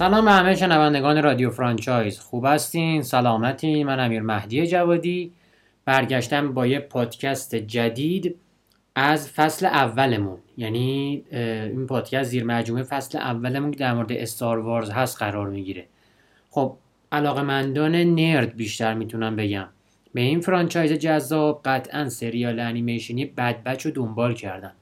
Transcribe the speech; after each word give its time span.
سلام 0.00 0.24
به 0.24 0.30
همه 0.30 0.54
شنوندگان 0.54 1.22
رادیو 1.22 1.50
franchise. 1.50 2.18
خوب 2.18 2.44
هستین؟ 2.46 3.02
سلامتین؟ 3.02 3.84
من 3.84 4.00
امیر 4.00 4.22
مهدی 4.22 4.66
جوادی. 4.66 5.32
برگشتم 5.84 6.54
با 6.54 6.66
یه 6.66 6.78
پادکست 6.78 7.54
جدید 7.54 8.36
از 8.94 9.30
فصل 9.30 9.66
اولمون. 9.66 10.38
یعنی 10.56 11.24
این 11.30 11.86
پادکست 11.86 12.30
زیر 12.30 12.44
مجموعه 12.44 12.82
فصل 12.82 13.18
اولمون 13.18 13.70
که 13.70 13.78
در 13.78 13.94
مورد 13.94 14.12
Star 14.12 14.58
Wars 14.58 14.90
هست 14.90 15.18
قرار 15.18 15.48
می‌گیره. 15.48 15.86
خب 16.50 16.76
علاقمندان 17.12 17.96
nerd 17.96 18.56
بیشتر 18.56 18.94
می‌تونم 18.94 19.36
بگم. 19.36 19.68
به 20.14 20.20
این 20.20 20.40
franchise 20.40 20.92
جذاب 20.92 21.60
قطعا 21.64 22.08
سریال 22.08 22.60
انیمیشنی 22.60 23.24
Bad 23.24 23.62
Batch 23.62 23.86
رو 23.86 23.92
دنبال 23.92 24.34
کردن. 24.34 24.72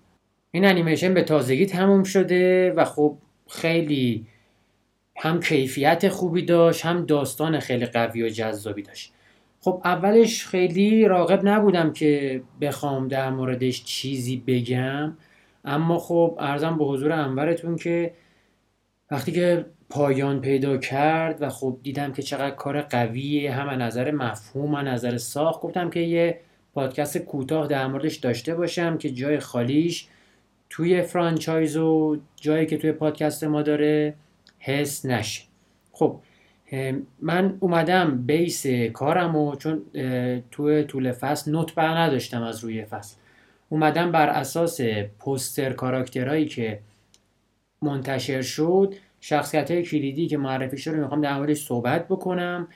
این 0.51 0.65
انیمیشن 0.65 1.15
به 1.15 1.23
تازگی 1.23 1.67
تموم 1.67 2.03
شده 2.03 2.73
و 2.73 2.85
خب 2.85 3.17
خیلی 3.49 4.27
هم 5.19 5.41
کیفیت 5.41 6.09
خوبی 6.09 6.43
داشت 6.43 6.87
هم 6.87 7.07
داستان 7.07 7.61
خیلی 7.61 7.87
قوی 7.87 8.23
و 8.23 8.29
جذابی 8.29 8.83
داشت. 8.83 9.13
خب 9.61 9.81
اولش 9.85 10.47
خیلی 10.47 11.05
راغب 11.05 11.49
نبودم 11.49 11.93
که 11.93 12.43
بخوام 12.61 13.09
در 13.09 13.31
موردش 13.31 13.85
چیزی 13.85 14.43
بگم 14.47 15.17
اما 15.65 15.99
خب 15.99 16.37
ارزم 16.41 16.79
به 16.79 16.85
حضور 16.85 17.13
انورتون 17.13 17.77
که 17.77 18.15
وقتی 19.11 19.33
که 19.33 19.67
پایان 19.91 20.41
پیدا 20.41 20.77
کرد 20.77 21.43
و 21.43 21.49
خب 21.49 21.79
دیدم 21.83 22.13
که 22.13 22.23
چقدر 22.23 22.55
کار 22.55 22.81
قویه 22.81 23.53
هم 23.53 23.83
نظر 23.83 24.11
مفهوم 24.11 24.75
هم 24.75 24.89
نظر 24.89 25.17
ساخت 25.17 25.61
گفتم 25.61 25.91
که 25.91 26.01
یه 26.01 26.41
پادکست 26.75 27.19
کوتاه 27.19 27.67
در 27.67 27.87
موردش 27.87 28.17
داشته 28.17 28.55
باشم 28.55 28.99
که 28.99 29.11
جای 29.11 29.39
خالیش 29.39 30.09
توی 30.71 31.03
فرانچایز 31.03 31.77
و 31.77 32.19
جایی 32.37 32.67
که 32.67 32.77
توی 32.77 32.93
پادکست 32.93 33.45
ما 33.45 33.63
داره. 33.63 34.15
حس 34.59 35.07
نشه. 35.07 35.43
خب 35.93 36.21
من 37.23 37.57
اومدم 37.61 38.23
بیس 38.27 38.67
کارم 38.93 39.37
و 39.37 39.57
چون 39.57 39.83
توی 40.51 40.85
طول 40.85 41.13
فصل 41.13 41.51
نوت 41.51 41.75
بر 41.75 41.99
نداشتم 41.99 42.43
از 42.43 42.65
روی 42.65 42.85
فصل. 42.85 43.17
اومدم 43.69 44.13
بر 44.13 44.29
اساس 44.29 44.81
پوستر 45.19 45.73
کاراکترهایی 45.73 46.47
که 46.47 46.81
منتشر 47.83 48.43
شد 48.43 48.95
شخصیت 49.21 49.71
های 49.71 49.83
کلیدی 49.83 50.27
که 50.27 50.37
معرفی 50.37 50.79
شد 50.79 50.91
رو 50.91 51.01
می‌خوام 51.01 51.21
در 51.21 51.37
موردش 51.37 51.67
صحبت 51.67 52.09
بکنم 52.09 52.69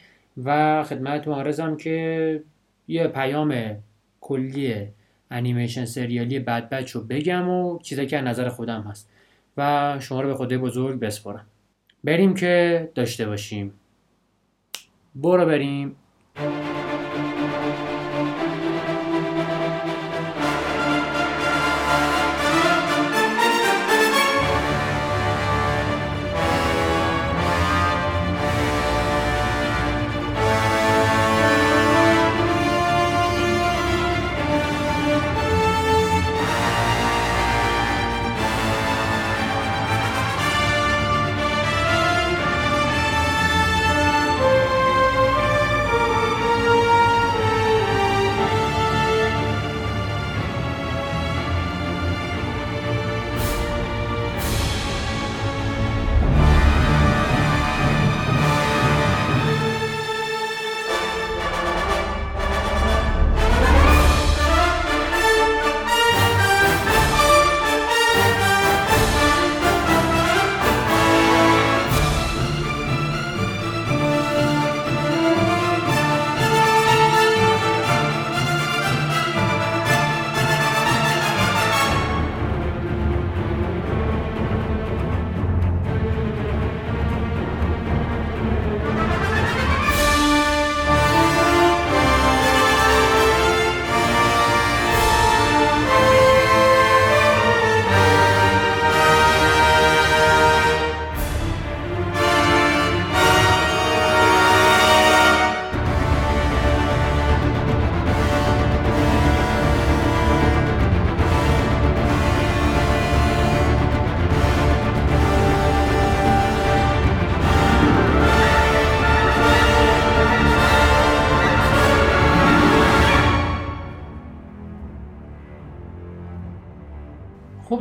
و 0.45 0.83
خدمتتون 0.85 1.35
آرزم 1.35 1.77
که 1.77 2.43
یه 2.89 3.07
پیام 3.07 3.77
کلی 4.21 4.89
انیمیشن 5.31 5.85
سریالی 5.85 6.39
بد 6.39 6.69
بچ 6.69 6.91
رو 6.91 7.01
بگم 7.01 7.49
و 7.49 7.79
چیزایی 7.79 8.09
که 8.09 8.21
نظر 8.21 8.49
خودم 8.49 8.83
هست 8.83 9.11
و 9.57 9.97
شما 10.01 10.21
رو 10.21 10.29
به 10.29 10.35
خدای 10.35 10.59
بزرگ 10.59 11.01
بسپارم. 11.01 11.47
بریم 12.05 12.35
که 12.35 12.91
داشته 12.95 13.27
باشیم. 13.27 13.73
برو 15.15 15.47
بریم. 15.47 15.97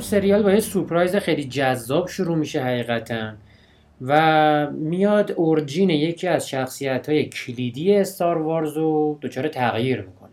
سریال 0.02 0.44
با 0.44 0.52
یه 0.52 0.60
سورپرایز 0.60 1.16
خیلی 1.16 1.44
جذاب 1.44 2.08
شروع 2.08 2.38
میشه 2.38 2.62
حقیقتا 2.64 3.34
و 4.02 4.72
میاد 4.72 5.32
اورجین 5.32 5.90
یکی 5.90 6.28
از 6.28 6.50
شخصیت 6.50 7.10
های 7.10 7.26
کلیدی 7.26 7.96
استار 7.96 8.38
وارز 8.38 8.78
رو 8.78 9.20
دچار 9.22 9.48
تغییر 9.48 10.02
می‌کنه. 10.02 10.32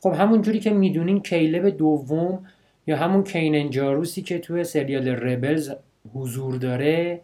خب 0.00 0.12
همون 0.12 0.42
جوری 0.42 0.60
که 0.60 0.70
می‌دونین 0.70 1.22
کیلب 1.22 1.68
دوم 1.68 2.46
یا 2.86 2.96
همون 2.96 3.24
کینن 3.24 3.70
جاروسی 3.70 4.22
که 4.22 4.38
توی 4.38 4.64
سریال 4.64 5.08
ربلز 5.08 5.70
حضور 6.14 6.56
داره 6.56 7.20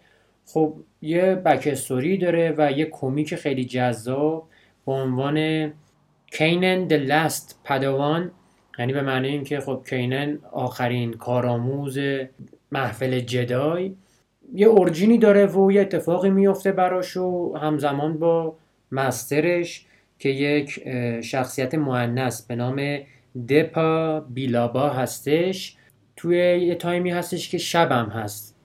خب 0.47 0.75
یه 1.03 1.35
بکستوری 1.35 2.19
داره 2.19 2.55
و 2.59 2.73
یه 2.73 2.85
کمیک 2.85 3.35
خیلی 3.35 3.65
جذاب 3.65 4.49
به 4.87 4.93
عنوان 4.93 5.73
کینن 6.33 6.87
د 6.87 6.93
لاست 6.93 7.61
پدوان 7.65 8.31
یعنی 8.83 8.93
به 8.93 9.03
معنی 9.03 9.29
اینکه 9.29 9.61
خب 9.61 9.83
کینن 9.89 10.39
آخرین 10.53 11.13
کارآموز 11.13 11.99
محفل 12.73 13.21
جدای 13.21 13.95
یه 14.55 14.67
اورجینی 14.67 15.19
داره 15.19 15.47
و 15.47 15.73
یه 15.73 15.81
اتفاقی 15.81 16.31
میفته 16.31 16.73
براش 16.73 17.17
و 17.17 17.57
همزمان 17.57 18.19
با 18.19 18.57
مسترش 18.93 19.87
که 20.19 20.29
یک 20.29 20.89
شخصیت 21.21 21.75
معنیس 21.75 22.47
به 22.47 22.57
نام 22.57 22.99
دپا 23.49 24.21
بیلابا 24.21 24.89
هستش. 24.89 25.77
توی 26.17 26.37
یه 26.39 26.75
تایمی 26.75 27.11
هستش 27.11 27.49
که 27.49 27.59
شبم 27.59 28.07
هست. 28.07 28.57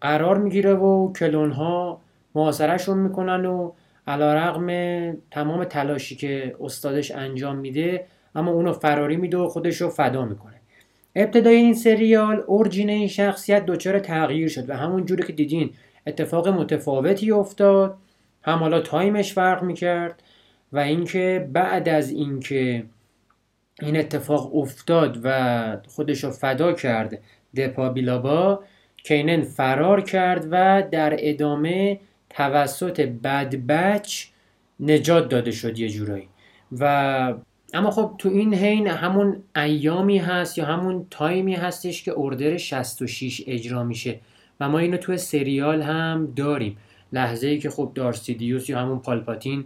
قرار 0.00 0.38
می‌گیره 0.38 0.74
و 0.74 1.12
کلون 1.12 1.50
ها 1.50 2.00
محاصرهشون 2.34 2.98
می‌کنن 2.98 3.46
و 3.46 3.72
علا 4.06 4.34
رقم 4.34 5.12
تمام 5.30 5.64
تلاشی 5.64 6.16
که 6.16 6.56
استادش 6.60 7.10
انجام 7.10 7.56
میده 7.56 8.06
اما 8.34 8.50
اونو 8.50 8.72
فراری 8.72 9.16
میده 9.16 9.36
و 9.36 9.48
خودش 9.48 9.82
فدا 9.82 10.24
می‌کنه. 10.24 10.60
ابتدای 11.16 11.56
این 11.56 11.74
سریال 11.74 12.44
اورجین 12.46 12.90
این 12.90 13.08
شخصیت 13.08 13.66
دچار 13.66 13.98
تغییر 13.98 14.48
شد 14.48 14.70
و 14.70 14.76
همون 14.76 15.06
جوری 15.06 15.22
که 15.22 15.32
دیدین 15.32 15.70
اتفاق 16.06 16.48
متفاوتی 16.48 17.30
افتاد. 17.32 17.96
هم 18.42 18.58
حالا 18.58 18.80
تایمش 18.80 19.32
فرق 19.32 19.62
می‌کرد 19.62 20.22
و 20.72 20.78
اینکه 20.78 21.48
بعد 21.52 21.88
از 21.88 22.10
اینکه 22.10 22.84
این 23.82 23.96
اتفاق 23.96 24.56
افتاد 24.56 25.20
و 25.24 25.76
خودش 25.88 26.24
رو 26.24 26.30
فدا 26.30 26.72
کرد 26.72 27.18
دپا 27.56 27.88
بیلابا 27.88 28.64
کینن 29.04 29.42
فرار 29.42 30.00
کرد 30.00 30.48
و 30.50 30.82
در 30.90 31.16
ادامه 31.18 32.00
توسط 32.30 33.00
بد 33.00 33.54
بچ 33.54 34.26
نجات 34.80 35.28
داده 35.28 35.50
شد 35.50 35.78
یه 35.78 35.88
جورایی. 35.88 36.28
و 36.78 37.34
اما 37.74 37.90
خب 37.90 38.14
تو 38.18 38.28
این 38.28 38.54
حین 38.54 38.86
همون 38.86 39.42
ایامی 39.56 40.18
هست 40.18 40.58
یا 40.58 40.64
همون 40.64 41.06
تایمی 41.10 41.54
هستش 41.54 42.02
که 42.02 42.14
اردر 42.16 42.56
66 42.56 43.42
اجرا 43.46 43.84
میشه 43.84 44.20
و 44.60 44.68
ما 44.68 44.78
اینو 44.78 44.96
تو 44.96 45.16
سریال 45.16 45.82
هم 45.82 46.32
داریم. 46.36 46.76
لحظه 47.12 47.46
ای 47.46 47.58
که 47.58 47.70
خب 47.70 47.92
دارسیدیوس 47.94 48.68
یا 48.68 48.78
همون 48.78 48.98
پالپاتین 48.98 49.64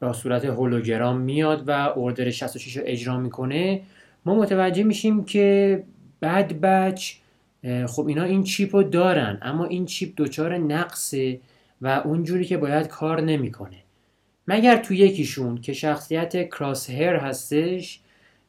با 0.00 0.12
صورت 0.12 0.44
هولوگرام 0.44 1.20
میاد 1.20 1.68
و 1.68 1.92
اردر 1.96 2.30
66 2.30 2.76
رو 2.76 2.82
اجرا 2.86 3.18
می‌کنه 3.18 3.82
ما 4.24 4.34
متوجه 4.34 4.82
میشیم 4.82 5.24
که 5.24 5.82
بد 6.22 6.52
بچ 6.52 7.12
خب 7.86 8.06
اینا 8.06 8.22
این 8.22 8.42
چیپ 8.42 8.76
رو 8.76 8.82
دارن 8.82 9.38
اما 9.42 9.64
این 9.64 9.86
چیپ 9.86 10.14
دچار 10.16 10.58
نقصه 10.58 11.40
و 11.80 12.02
اونجوری 12.04 12.44
که 12.44 12.56
باید 12.56 12.88
کار 12.88 13.20
نمی‌کنه. 13.20 13.76
مگر 14.48 14.76
تو 14.76 14.94
یکیشون 14.94 15.60
که 15.60 15.72
شخصیت 15.72 16.48
کراس 16.48 16.90
هر 16.90 17.16
هستش 17.16 18.00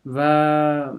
و 0.06 0.90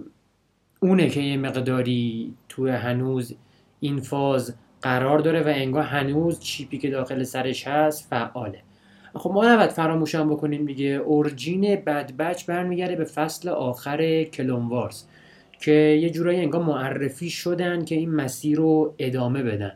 اونه 0.80 1.08
که 1.08 1.20
یه 1.20 1.36
مقداری 1.36 2.34
تو 2.48 2.68
هنوز 2.68 3.34
این 3.80 4.00
فاز 4.00 4.54
قرار 4.82 5.18
داره 5.18 5.40
و 5.40 5.48
انگار 5.48 5.82
هنوز 5.82 6.40
چیپی 6.40 6.78
که 6.78 6.90
داخل 6.90 7.22
سرش 7.22 7.66
هست 7.68 8.06
فعاله. 8.10 8.62
خب 9.14 9.30
ما 9.30 9.52
نباید 9.52 9.70
فراموشم 9.70 10.30
بکنیم 10.30 10.66
دیگه. 10.66 10.86
اورجین 10.86 11.76
بد 11.76 12.16
بچ 12.16 12.46
برمیگرده 12.46 12.96
به 12.96 13.04
فصل 13.04 13.48
آخر 13.48 14.24
کلونوارز 14.24 15.04
که 15.60 15.72
یه 15.72 16.10
جورایی 16.10 16.40
انگار 16.40 16.62
معرفی 16.62 17.30
شدن 17.30 17.84
که 17.84 17.94
این 17.94 18.10
مسیر 18.10 18.58
رو 18.58 18.94
ادامه 18.98 19.42
بدن. 19.42 19.72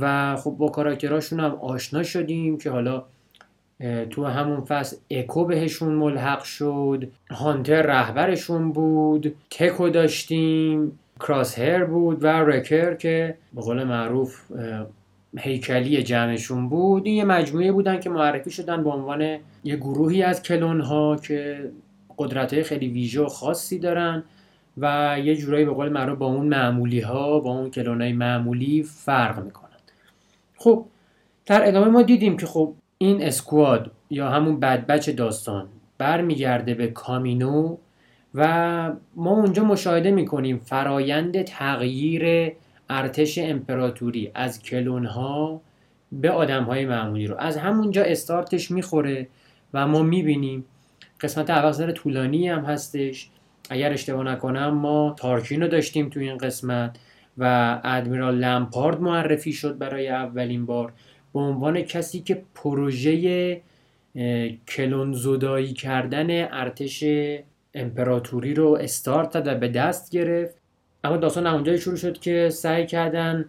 و 0.00 0.36
خب 0.36 0.50
با 0.50 0.68
کاراکتراشون 0.68 1.40
هم 1.40 1.54
آشنا 1.54 2.02
شدیم 2.02 2.58
که 2.58 2.70
حالا 2.70 3.04
تو 4.10 4.24
همون 4.24 4.60
فصل 4.60 4.96
اکو 5.10 5.44
بهشون 5.44 5.92
ملحق 5.92 6.42
شد 6.42 7.08
هانتر 7.30 7.82
رهبرشون 7.82 8.72
بود 8.72 9.34
تکو 9.50 9.88
داشتیم 9.88 10.98
کراس 11.20 11.58
هر 11.58 11.84
بود 11.84 12.24
و 12.24 12.26
رکر 12.26 12.94
که 12.94 13.34
به 13.54 13.60
قول 13.60 13.84
معروف 13.84 14.40
هیکلی 15.38 16.02
جمعشون 16.02 16.68
بود. 16.68 17.06
این 17.06 17.14
یه 17.14 17.24
مجموعه 17.24 17.72
بودن 17.72 18.00
که 18.00 18.10
معرفی 18.10 18.50
شدن 18.50 18.84
به 18.84 18.90
عنوان 18.90 19.38
یه 19.64 19.76
گروهی 19.76 20.22
از 20.22 20.42
کلون 20.42 20.80
ها 20.80 21.16
که 21.16 21.70
قدرت 22.18 22.62
خیلی 22.62 22.88
ویژه 22.88 23.26
خاصی 23.26 23.78
دارن 23.78 24.22
و 24.78 25.16
یه 25.24 25.36
جورایی 25.36 25.64
به 25.64 25.72
قول 25.72 25.88
معروف 25.88 26.18
با 26.18 26.26
اون 26.26 26.46
معمولی 26.46 27.00
ها 27.00 27.40
با 27.40 27.50
اون 27.50 27.70
کلون 27.70 28.02
های 28.02 28.12
معمولی 28.12 28.82
فرق 28.82 29.44
می‌کنن. 29.44 29.70
خب 30.56 30.84
در 31.46 31.68
ادامه 31.68 31.90
ما 31.90 32.02
دیدیم 32.02 32.36
که 32.36 32.46
خب 32.46 32.74
این 32.98 33.22
اسکواد 33.22 33.90
یا 34.10 34.30
همون 34.30 34.60
بدبچ 34.60 35.10
داستان 35.10 35.68
برمیگرده 35.98 36.74
به 36.74 36.86
کامینو 36.86 37.76
و 38.34 38.92
ما 39.16 39.30
اونجا 39.30 39.64
مشاهده 39.64 40.10
می‌کنیم 40.10 40.58
فرایند 40.58 41.42
تغییر 41.42 42.52
ارتش 42.90 43.38
امپراتوری 43.38 44.30
از 44.34 44.62
کلون 44.62 45.06
ها 45.06 45.60
به 46.12 46.30
آدم 46.30 46.64
های 46.64 46.86
معمولی 46.86 47.26
رو. 47.26 47.36
از 47.38 47.56
همونجا 47.56 48.02
استارتش 48.02 48.70
می‌خوره 48.70 49.28
و 49.74 49.86
ما 49.86 50.02
می‌بینیم 50.02 50.64
قسمت 51.20 51.50
اول 51.50 51.92
طولانی 51.92 52.48
هم 52.48 52.64
هستش. 52.64 53.28
اگر 53.70 53.92
اشتباه 53.92 54.24
نکنم 54.24 54.68
ما 54.68 55.14
تارکین 55.18 55.62
رو 55.62 55.68
داشتیم 55.68 56.08
تو 56.08 56.20
این 56.20 56.38
قسمت 56.38 56.98
و 57.38 57.80
ادمیرال 57.84 58.34
لمپارد 58.34 59.00
معرفی 59.00 59.52
شد 59.52 59.78
برای 59.78 60.08
اولین 60.08 60.66
بار. 60.66 60.92
به 61.34 61.40
عنوان 61.40 61.82
کسی 61.82 62.20
که 62.20 62.42
پروژه 62.54 63.60
کلون 64.68 65.12
زدایی 65.12 65.72
کردن 65.72 66.48
ارتش 66.52 67.04
امپراتوری 67.74 68.54
رو 68.54 68.78
استارت 68.80 69.30
داد 69.30 69.46
و 69.46 69.54
به 69.54 69.68
دست 69.68 70.10
گرفت. 70.10 70.54
اما 71.04 71.16
داستان 71.16 71.46
اونجایی 71.46 71.78
شروع 71.78 71.96
شد 71.96 72.18
که 72.18 72.50
سعی 72.50 72.86
کردن 72.86 73.44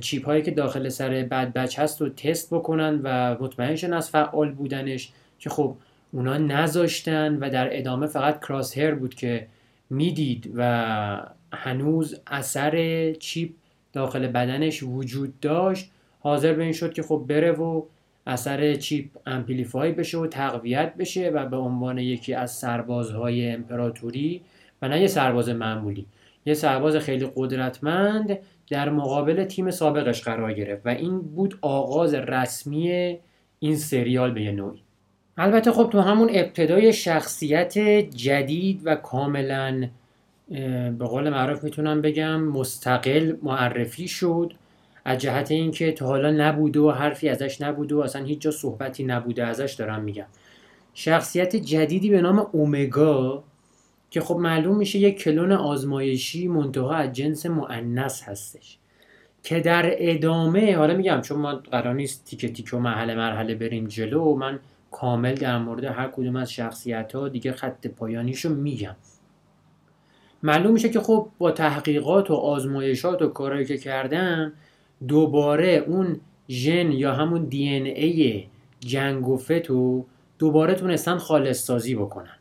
چیپ 0.00 0.26
هایی 0.26 0.42
که 0.42 0.50
داخل 0.50 0.88
سر 0.88 1.10
بد 1.10 1.52
بچ 1.52 1.78
هست 1.78 2.00
رو 2.00 2.08
تست 2.08 2.54
بکنن 2.54 3.00
و 3.02 3.36
مطمئن 3.40 3.76
شدن 3.76 3.92
از 3.92 4.10
فعال 4.10 4.50
بودنش 4.50 5.12
که 5.38 5.50
خب 5.50 5.76
اونا 6.12 6.38
نذاشتن 6.38 7.36
و 7.36 7.50
در 7.50 7.78
ادامه 7.78 8.06
فقط 8.06 8.40
کراس 8.40 8.78
هر 8.78 8.94
بود 8.94 9.14
که 9.14 9.46
می‌دید 9.90 10.52
و 10.56 11.26
هنوز 11.52 12.20
اثر 12.26 13.12
chip 13.12 13.50
داخل 13.92 14.26
بدنش 14.26 14.82
وجود 14.82 15.40
داشت. 15.40 15.90
حاضر 16.20 16.52
به 16.52 16.62
این 16.62 16.72
شد 16.72 16.92
که 16.92 17.02
خب 17.02 17.24
بره 17.28 17.52
و 17.52 17.82
اثر 18.26 18.74
chip 18.74 19.08
amplify 19.26 19.92
بشه 19.92 20.18
و 20.18 20.26
تقویت 20.26 20.94
بشه 20.94 21.30
و 21.30 21.46
به 21.46 21.56
عنوان 21.56 21.98
یکی 21.98 22.34
از 22.34 22.52
سربازهای 22.52 23.50
امپراتوری 23.50 24.40
و 24.82 24.88
نه 24.88 25.00
یه 25.00 25.06
سرباز 25.06 25.48
معمولی. 25.48 26.06
یه 26.46 26.54
سرباز 26.54 26.96
خیلی 26.96 27.30
قدرتمند 27.36 28.38
در 28.70 28.88
مقابل 28.88 29.44
تیم 29.44 29.70
سابقش 29.70 30.22
قرار 30.22 30.52
گرفت 30.52 30.86
و 30.86 30.88
این 30.88 31.20
بود 31.20 31.58
آغاز 31.62 32.14
رسمی 32.14 33.16
این 33.58 33.76
سریال 33.76 34.30
به 34.30 34.42
یه 34.42 34.52
نوعی. 34.52 34.80
البته 35.36 35.72
خب 35.72 35.88
تو 35.92 36.00
همون 36.00 36.30
ابتدای 36.32 36.92
شخصیت 36.92 37.78
جدید 38.16 38.80
و 38.84 38.94
کاملا 38.94 39.88
به 40.98 41.04
قول 41.04 41.28
معروف 41.28 41.64
می‌تونم 41.64 42.02
بگم 42.02 42.40
مستقل 42.40 43.36
معرفی 43.42 44.08
شد. 44.08 44.52
از 45.08 45.18
جهت 45.18 45.50
اینکه 45.50 45.92
تا 45.92 46.06
حالا 46.06 46.30
نبوده 46.30 46.80
و 46.80 46.90
حرفی 46.90 47.28
ازش 47.28 47.60
نبوده 47.60 47.94
و 47.94 47.98
اصلا 47.98 48.24
هیچ 48.24 48.40
جا 48.40 48.50
صحبتی 48.50 49.04
نبوده 49.04 49.44
ازش 49.44 49.72
دارم 49.72 50.02
میگم. 50.02 50.26
شخصیت 50.94 51.56
جدیدی 51.56 52.10
به 52.10 52.20
نام 52.20 52.46
اومگا 52.52 53.44
که 54.10 54.20
خب 54.20 54.36
معلوم 54.36 54.76
میشه 54.76 54.98
یک 54.98 55.18
کلون 55.18 55.52
آزمایشی 55.52 56.48
منتها 56.48 56.94
از 56.94 57.12
جنس 57.12 57.46
معنس 57.46 58.22
هستش. 58.22 58.78
که 59.42 59.60
در 59.60 59.94
ادامه 59.98 60.76
حالا 60.76 60.96
میگم 60.96 61.20
چون 61.20 61.38
ما 61.38 61.54
قرار 61.54 61.94
نیست 61.94 62.24
تیکه 62.24 62.48
تیکه 62.48 62.76
و 62.76 62.80
محله 62.80 63.14
مرحله 63.14 63.54
بریم 63.54 63.86
جلو 63.86 64.22
و 64.22 64.36
من 64.36 64.58
کامل 64.90 65.34
در 65.34 65.58
مورد 65.58 65.84
هر 65.84 66.08
کدوم 66.08 66.36
از 66.36 66.52
شخصیت 66.52 67.14
ها 67.14 67.28
دیگه 67.28 67.52
خط 67.52 67.86
پایانیشو 67.86 68.48
میگم. 68.48 68.96
معلوم 70.42 70.72
میشه 70.72 70.88
که 70.88 71.00
خب 71.00 71.28
با 71.38 71.50
تحقیقات 71.50 72.30
و 72.30 72.34
آزمایشات 72.34 73.22
و 73.22 73.28
کارهایی 73.28 73.66
که 73.66 73.78
کردن 73.78 74.52
دوباره 75.08 75.84
اون 75.86 76.20
ژن 76.48 76.92
یا 76.92 77.14
همون 77.14 77.44
دی 77.44 77.68
ان 77.68 77.86
ای 77.86 78.46
جنگ 78.80 79.28
و 79.28 79.36
فتو 79.36 80.06
دوباره 80.38 80.74
تونستن 80.74 81.18
خالص 81.18 81.66
سازی 81.66 81.94
بکنن. 81.94 82.36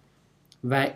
و 0.63 0.87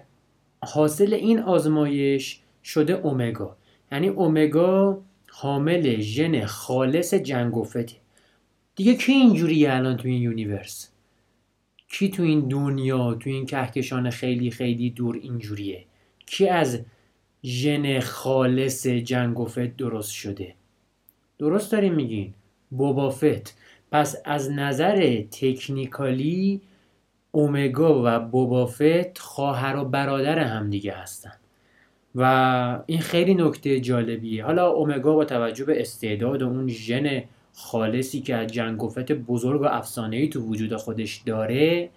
حاصل 0.64 1.14
این 1.14 1.40
آزمایش 1.40 2.40
شده 2.64 2.94
اومگا. 2.94 3.58
یعنی 3.92 4.08
اومگا 4.08 5.02
حامل 5.30 6.00
ژن 6.00 6.46
خالص 6.46 7.14
جنگ 7.14 7.58
و 7.58 7.64
فته. 7.64 7.96
دیگه 8.76 8.96
کی 8.96 9.12
اینجوریه 9.12 9.74
الان 9.74 9.98
تو 9.98 10.08
این 10.08 10.22
universe؟ 10.22 10.92
کی 11.88 12.10
تو 12.10 12.24
این 12.24 12.48
دنیا 12.48 13.14
تو 13.14 13.30
این 13.30 13.46
کهکشان 13.46 14.10
خیلی 14.10 14.52
خیلی 14.52 14.90
دور 14.90 15.16
اینجوریه؟ 15.16 15.86
کی 16.26 16.48
از 16.48 16.80
ژن 17.44 18.00
خالص 18.00 18.88
Jango 18.88 19.40
Fett 19.40 19.78
درست 19.78 20.12
شده؟ 20.12 20.56
درست 21.42 21.72
دارین 21.72 21.94
میگین. 21.94 22.34
Boba 22.70 23.14
Fett 23.14 23.58
پس 23.92 24.16
از 24.26 24.52
نظر 24.52 25.22
technically 25.32 26.62
Omega 27.32 28.02
و 28.06 28.20
Boba 28.20 28.69
Fett 28.69 29.18
خواهر 29.18 29.76
و 29.76 29.86
برادر 29.86 30.40
همدیگه 30.40 30.94
هستن. 30.94 31.34
و 32.16 32.80
این 32.86 33.00
خیلی 33.00 33.34
نکته 33.34 33.80
جالبیه. 33.80 34.46
حالا 34.46 34.70
اومگا 34.70 35.14
با 35.16 35.26
توجه 35.26 35.66
به 35.66 35.82
استعداد 35.82 36.42
و 36.42 36.48
اون 36.48 36.68
ژن 36.68 37.24
خالصی 37.54 38.22
که 38.22 38.36
از 38.36 38.48
جنگوفت 38.48 39.12
بزرگ 39.12 39.62
و 39.62 39.66
افسانه‌ای 39.66 40.28
تو 40.28 40.42
وجود 40.42 40.76
خودش 40.76 41.18
داره 41.26 41.90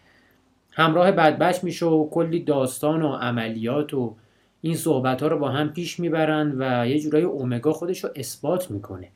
همراه 0.73 1.13
بدبش 1.13 1.65
میشه 1.65 1.87
و 1.87 2.09
کلی 2.11 2.41
داستان 2.41 3.03
و 3.03 3.13
عملیات 3.13 3.95
و 3.95 4.15
این 4.61 4.77
صحبت 4.77 5.23
ها 5.23 5.29
رو 5.29 5.39
با 5.39 5.49
هم 5.49 5.73
پیش 5.73 6.01
می‌برن 6.01 6.55
و 6.59 6.89
یه 6.89 6.99
جورایی 7.01 7.25
اومگا 7.25 7.73
خودش 7.73 8.05
رو 8.05 8.11
اثبات 8.17 8.71
می‌کنه. 8.71 9.09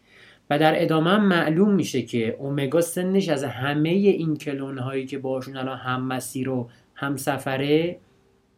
و 0.50 0.58
در 0.58 0.82
ادامه 0.82 1.16
معلوم 1.16 1.74
میشه 1.74 2.02
که 2.02 2.36
اومگا 2.38 2.80
سنش 2.80 3.28
از 3.28 3.44
همه 3.44 3.88
این 3.88 4.36
کلون 4.36 4.78
هایی 4.78 5.06
که 5.06 5.18
باشون 5.18 5.56
الان 5.56 5.78
هم 5.78 6.02
مسیر 6.02 6.48
و 6.48 6.68
هم 6.94 7.16
سفره 7.16 7.98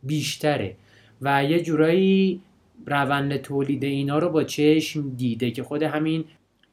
بیشتره. 0.02 0.76
و 1.22 1.44
یه 1.44 1.62
جورایی 1.62 2.42
روند 2.86 3.36
تولید 3.36 3.84
اینا 3.84 4.18
رو 4.18 4.28
با 4.28 4.44
چشم 4.44 5.10
دیده 5.16 5.50
که 5.50 5.62
خود 5.62 5.82
همین 5.82 6.24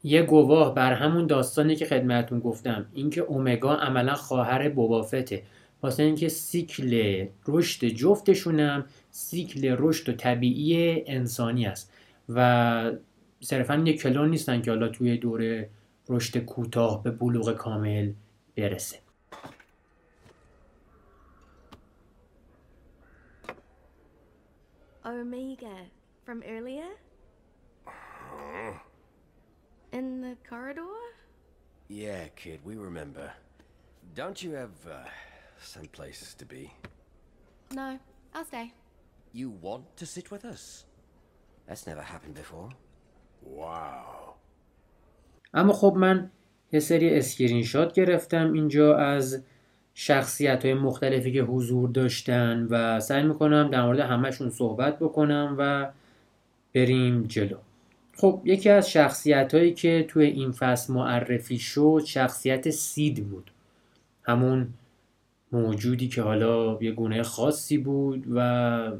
یه 0.03 0.23
گواه 0.23 0.75
بر 0.75 0.93
همون 0.93 1.27
داستانی 1.27 1.75
که 1.75 1.85
خدمتون 1.85 2.39
گفتم 2.39 2.85
اینکه 2.93 3.21
اومگا 3.21 3.75
عملا 3.75 4.15
خواهر 4.15 4.69
بوبافته 4.69 5.43
واسه 5.83 6.03
اینکه 6.03 6.27
سیکل 6.27 7.25
رشد 7.47 7.85
جفتشونم 7.85 8.85
سیکل 9.11 9.75
رشد 9.79 10.09
و 10.09 10.13
طبیعی 10.13 11.03
انسانی 11.07 11.65
است. 11.65 11.93
و 12.29 12.91
صرفا 13.40 13.82
یه 13.86 13.96
کلون 13.96 14.30
نیستن 14.30 14.62
که 14.62 14.70
حالا 14.70 14.88
توی 14.88 15.16
دوره 15.16 15.70
رشد 16.08 16.38
کوتاه 16.38 17.02
به 17.02 17.10
بلوغ 17.10 17.52
کامل 17.52 18.12
برسه 18.56 18.98
Omega 25.04 25.76
from 26.24 26.42
earlier? 26.46 26.90
In 29.92 30.20
the 30.20 30.36
corridor? 30.48 30.96
Yeah, 31.88 32.28
kid, 32.36 32.60
we 32.64 32.76
remember. 32.76 33.32
Don't 34.14 34.42
you 34.42 34.52
have, 34.52 34.70
uh, 34.88 35.04
some 35.60 35.86
place 35.86 36.34
to 36.38 36.44
be? 36.44 36.72
No, 37.72 37.98
I'll 38.34 38.44
stay. 38.44 38.72
You 39.32 39.50
want 39.50 39.96
to 39.96 40.06
sit 40.06 40.30
with 40.30 40.44
us? 40.44 40.84
That's 41.66 41.86
never 41.86 42.02
happened 42.02 42.34
before. 42.34 42.70
اما 45.53 45.73
خب 45.73 45.93
من 45.97 46.29
یه 46.71 46.79
سری 46.79 47.09
اسکرین 47.09 47.63
شات 47.63 47.93
گرفتم 47.93 48.53
اینجا 48.53 48.97
از 48.97 49.43
شخصیت 49.93 50.65
های 50.65 50.73
مختلفی 50.73 51.31
که 51.33 51.41
حضور 51.41 51.89
داشتن 51.89 52.67
و 52.69 52.99
سعی 52.99 53.23
می‌کنم 53.23 53.69
در 53.69 53.85
مورد 53.85 53.99
همهشون 53.99 54.49
صحبت 54.49 54.99
بکنم 54.99 55.55
و 55.57 55.89
بریم 56.75 57.23
جلو. 57.23 57.57
خب 58.15 58.41
یکی 58.45 58.69
از 58.69 58.89
شخصیت 58.89 59.53
هایی 59.53 59.73
که 59.73 60.05
توی 60.07 60.25
این 60.25 60.51
فصل 60.51 60.93
معرفی 60.93 61.59
شد 61.59 62.01
شخصیت 62.05 62.69
سید 62.69 63.29
بود. 63.29 63.51
همون 64.23 64.67
موجودی 65.51 66.07
که 66.07 66.21
حالا 66.21 66.77
یه 66.81 66.91
گونه 66.91 67.23
خاصی 67.23 67.77
بود 67.77 68.25
و 68.35 68.91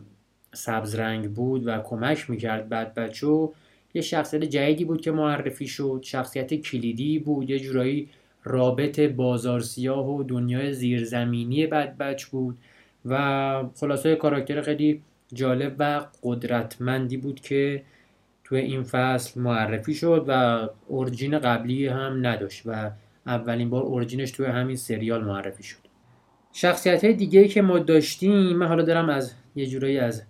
سبز 0.53 0.96
رنگ 0.96 1.34
بود 1.34 1.67
و 1.67 1.82
کمک 1.82 2.29
می‌کرد 2.29 2.70
بعد 2.70 2.94
بچه 2.94 3.50
یه 3.94 4.01
شخصیت 4.01 4.44
جدیدی 4.44 4.86
بود 4.86 5.01
که 5.01 5.12
معرفی 5.12 5.67
شد 5.67 6.01
شخصیت 6.03 6.53
کلیدی 6.53 7.20
بود 7.20 7.50
یه 7.50 7.60
جورایی 7.60 8.10
رابط 8.44 9.00
بازار 9.00 9.60
سیاه 9.60 10.10
و 10.10 10.24
دنیای 10.24 10.74
زیرزمینی 10.74 11.67
بد 11.67 11.98
بچ 11.98 12.25
بود 12.25 12.58
و 13.06 13.63
خلاصه 13.75 14.15
کاراکتر 14.15 14.62
خیلی 14.62 15.01
جالب 15.34 15.75
و 15.79 16.06
قدرتمندی 16.24 17.17
بود 17.17 17.39
که 17.39 17.84
توی 18.44 18.60
این 18.60 18.84
فصل 18.84 19.41
معرفی 19.41 19.94
شد 19.94 20.25
و 20.27 20.70
اورجین 20.88 21.39
قبلی 21.39 21.88
هم 21.88 22.27
نداشت 22.27 22.62
و 22.65 22.91
اولین 23.25 23.70
بار 23.70 23.84
اورجینش 23.84 24.32
توی 24.32 24.46
همین 24.46 24.75
سریال 24.75 25.24
معرفی 25.24 25.63
شد. 25.63 25.77
شخصیت 26.53 27.03
های 27.03 27.13
دیگه 27.13 27.48
که 27.48 27.62
ما 27.62 27.79
داشتیم 27.79 28.58
من 28.58 28.67
حالا 28.67 28.84
دارم 28.84 29.10
از 29.10 29.34
یه 29.56 29.65
جورایی 29.65 29.98
از 29.98 30.24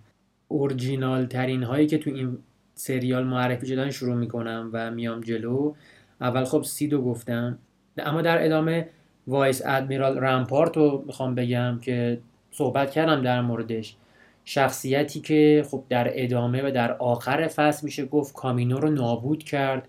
اورجینال 0.48 1.26
ترین 1.26 1.62
هایی 1.62 1.86
که 1.86 1.98
تو 1.98 2.10
این 2.10 2.38
سریال 2.78 3.24
معرفی 3.24 3.66
شدن 3.66 3.90
شروع 3.90 4.14
می‌کنم 4.14 4.70
و 4.72 4.90
میام 4.90 5.20
جلو. 5.20 5.74
اول 6.20 6.44
خب 6.44 6.62
سیدو 6.62 7.02
گفتم. 7.02 7.58
اما 7.98 8.22
در 8.22 8.44
ادامه 8.44 8.88
Vice 9.26 9.62
Admiral 9.66 10.18
Rampart 10.18 10.76
رو 10.76 11.04
می‌خوام 11.06 11.34
بگم 11.34 11.78
که 11.82 12.18
صحبت 12.50 12.90
کردم 12.90 13.22
در 13.22 13.40
موردش. 13.40 13.96
شخصیتی 14.44 15.20
که 15.20 15.64
خب 15.70 15.84
در 15.88 16.10
ادامه 16.12 16.68
و 16.68 16.70
در 16.70 16.92
آخر 16.92 17.46
فصل 17.46 17.84
میشه 17.84 18.06
گفت 18.06 18.34
Kamino 18.34 18.78
رو 18.78 18.90
نابود 18.90 19.44
کرد. 19.44 19.88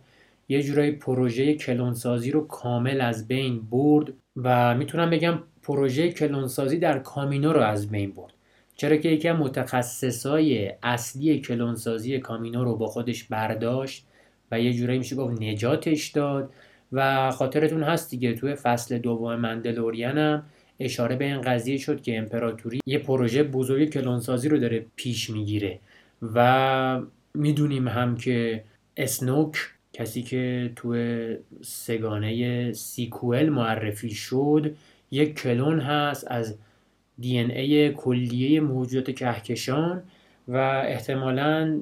یه 0.50 0.64
جورایی 0.64 0.92
پروژه 0.92 1.54
clone‌سازی 1.54 2.32
رو 2.32 2.48
کامل 2.48 3.02
از 3.02 3.28
بین 3.28 3.62
برد 3.72 4.14
و 4.36 4.76
می‌تونم 4.76 5.10
بگم 5.10 5.40
پروژه 5.64 6.12
clone‌سازی 6.12 6.78
در 6.78 7.00
Kamino 7.00 7.54
رو 7.54 7.62
از 7.62 7.90
بین 7.90 8.12
برد. 8.12 8.34
چرا 8.80 8.98
که 8.98 9.30
از 9.30 9.36
متخصصای 9.40 10.74
اصلی 10.84 11.40
clone‌سازی 11.40 12.20
Kamino 12.20 12.64
رو 12.64 12.76
با 12.76 12.88
خودش 12.88 13.24
برداشت 13.24 14.06
و 14.52 14.62
یه 14.62 14.74
جورایی 14.74 15.00
میشه 15.00 15.16
گفت 15.16 15.42
نجاتش 15.42 16.08
داد 16.08 16.54
و 16.92 17.32
خاطرتون 17.32 17.84
هست 17.84 18.10
دیگه 18.10 18.34
توی 18.34 18.56
فصل 18.56 18.98
دوم 18.98 19.36
مندلورین 19.36 20.18
هم 20.18 20.44
اشاره 20.80 21.16
به 21.16 21.26
این 21.26 21.42
قضیه 21.42 21.78
شد 21.78 22.02
که 22.02 22.18
امپراتوری 22.18 22.80
یه 22.86 22.98
پروژه 22.98 23.44
بزرگ 23.44 23.90
کلونسازی 23.90 24.50
رو 24.50 24.58
داره 24.58 24.86
پیش 24.96 25.30
می‌گیره 25.30 25.80
و 26.22 27.02
می‌دونیم 27.34 27.88
هم 27.88 28.16
که 28.16 28.64
اسنوک 28.98 29.56
کسی 29.94 30.24
که 30.24 30.72
توی 30.76 31.36
سگانه 31.62 32.74
سیکوئل 32.74 33.50
معرفی 33.50 34.10
شد 34.10 34.76
یک 35.12 35.36
کلون 35.36 35.80
هست 35.80 36.28
از 36.32 36.58
ای 37.22 37.94
کلیه 37.94 38.62
موجودات 38.62 39.12
کهکشان 39.12 40.04
و 40.48 40.56
احتمالا 40.86 41.80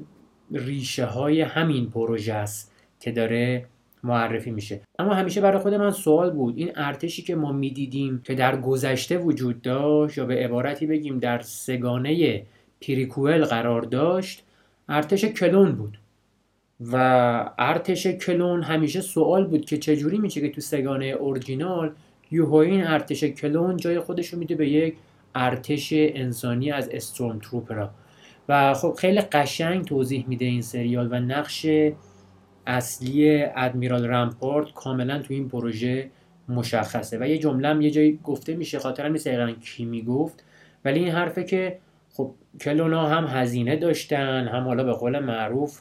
ریشه 0.52 1.04
های 1.04 1.40
همین 1.40 1.90
پروژه 1.90 2.34
است 2.34 2.72
که 3.00 3.12
داره 3.12 3.66
معرفی 4.02 4.50
میشه. 4.50 4.80
اما 4.98 5.14
همیشه 5.14 5.40
برای 5.40 5.58
خود 5.58 5.74
من 5.74 5.90
سوال 5.90 6.30
بود 6.30 6.58
این 6.58 6.70
ارتشی 6.74 7.22
که 7.22 7.34
ما 7.34 7.52
می‌دیدیم 7.52 8.22
که 8.24 8.34
در 8.34 8.60
گذشته 8.60 9.18
وجود 9.18 9.62
داشت 9.62 10.18
یا 10.18 10.26
به 10.26 10.34
عبارتی 10.34 10.86
بگیم 10.86 11.18
در 11.18 11.40
سگانه 11.40 12.42
پیریکوئل 12.80 13.44
قرار 13.44 13.82
داشت 13.82 14.44
ارتش 14.88 15.24
کلون 15.24 15.72
بود. 15.72 15.98
و 16.80 16.96
ارتش 17.58 18.06
کلون 18.06 18.62
همیشه 18.62 19.00
سوال 19.00 19.46
بود 19.46 19.64
که 19.64 19.78
چجوری 19.78 20.18
میشه 20.18 20.40
که 20.40 20.48
تو 20.48 20.60
سگانه 20.60 21.04
اورجینال 21.04 21.92
یوهو 22.30 22.54
این 22.54 22.86
ارتش 22.86 23.24
کلون 23.24 23.76
جای 23.76 24.00
خودش 24.00 24.28
رو 24.28 24.38
میده 24.38 24.54
به 24.54 24.68
یک 24.68 24.94
ارتش 25.38 25.88
انسانی 25.92 26.72
از 26.72 26.88
استروم 26.88 27.38
تروپرا 27.38 27.90
و 28.48 28.74
خب 28.74 28.94
خیلی 28.98 29.20
قشنگ 29.20 29.84
توضیح 29.84 30.24
میده 30.28 30.44
این 30.44 30.62
سریال 30.62 31.08
و 31.12 31.14
نقش 31.20 31.66
اصلی 32.66 33.42
ادمیرال 33.56 34.06
رمپورت 34.06 34.72
کاملا 34.72 35.18
تو 35.18 35.34
این 35.34 35.48
پروژه 35.48 36.10
مشخصه. 36.48 37.18
و 37.18 37.28
یه 37.28 37.38
جمله 37.38 37.84
یه 37.84 37.90
جایی 37.90 38.18
گفته 38.24 38.54
میشه 38.54 38.78
خاطرم 38.78 39.12
نیست 39.12 39.28
کی 39.60 39.84
می‌گفت. 39.84 40.44
ولی 40.84 40.98
این 41.00 41.08
حرفه 41.08 41.44
که 41.44 41.78
خب 42.12 42.34
کلونا 42.60 43.06
هم 43.06 43.24
هزینه 43.24 43.76
داشتن 43.76 44.48
هم 44.48 44.64
حالا 44.64 44.84
به 44.84 44.92
قول 44.92 45.18
معروف 45.18 45.80